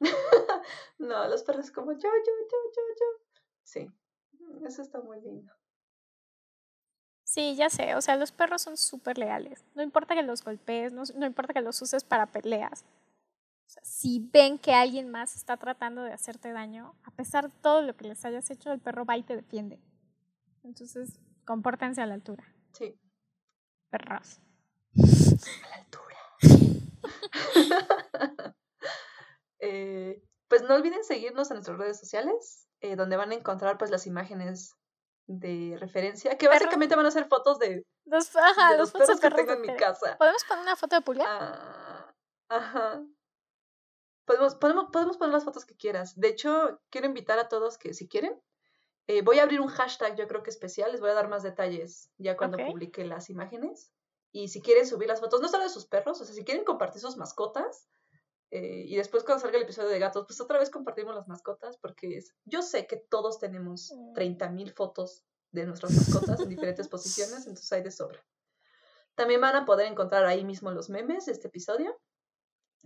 [0.98, 3.40] no, los perros como yo, yo, yo, yo, yo.
[3.62, 3.90] Sí,
[4.66, 5.52] eso está muy lindo.
[7.22, 9.64] Sí, ya sé, o sea, los perros son súper leales.
[9.76, 12.84] No importa que los golpees, no, no importa que los uses para peleas
[13.82, 17.96] si ven que alguien más está tratando de hacerte daño, a pesar de todo lo
[17.96, 19.80] que les hayas hecho, el perro va y te defiende.
[20.62, 22.44] Entonces, compórtense a la altura.
[22.72, 22.98] Sí.
[23.90, 24.40] Perros.
[24.96, 26.16] A la altura.
[29.62, 33.90] Eh, pues no olviden seguirnos en nuestras redes sociales, eh, donde van a encontrar pues
[33.90, 34.74] las imágenes
[35.26, 38.32] de referencia, que básicamente van a ser fotos de los,
[38.78, 40.16] los perros que tengo en mi casa.
[40.16, 41.26] ¿Podemos poner una foto de Puglia?
[41.28, 42.14] Ah,
[42.48, 43.02] ajá.
[44.30, 46.14] Podemos, podemos, podemos poner las fotos que quieras.
[46.14, 48.40] De hecho, quiero invitar a todos que si quieren,
[49.08, 51.42] eh, voy a abrir un hashtag, yo creo que especial, les voy a dar más
[51.42, 53.92] detalles ya cuando publique las imágenes.
[54.30, 56.62] Y si quieren subir las fotos, no solo de sus perros, o sea, si quieren
[56.62, 57.88] compartir sus mascotas,
[58.52, 61.76] eh, y después cuando salga el episodio de gatos, pues otra vez compartimos las mascotas,
[61.78, 64.74] porque es, yo sé que todos tenemos 30.000 mm.
[64.76, 68.24] fotos de nuestras mascotas en diferentes posiciones, entonces hay de sobra.
[69.16, 72.00] También van a poder encontrar ahí mismo los memes de este episodio.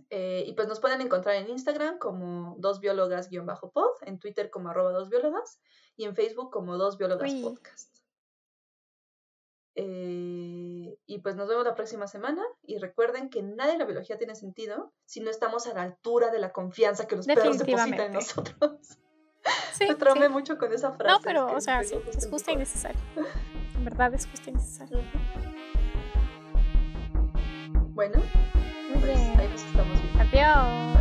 [0.09, 4.91] Eh, y pues nos pueden encontrar en Instagram como dos biólogas-pod, en Twitter como arroba
[4.91, 5.59] dos biólogas
[5.95, 7.95] y en Facebook como dos biólogas podcast.
[9.77, 14.17] Eh, y pues nos vemos la próxima semana y recuerden que nada en la biología
[14.17, 17.99] tiene sentido si no estamos a la altura de la confianza que los perros depositan
[17.99, 18.99] en nosotros.
[19.73, 21.13] Sí, Me traumé mucho con esa frase.
[21.13, 22.99] No, pero, o sea, sí, es justo y necesario.
[23.75, 24.99] En verdad es justo y necesario.
[27.89, 28.21] Bueno,
[29.05, 29.65] tchau eles.
[30.19, 30.94] Adeus!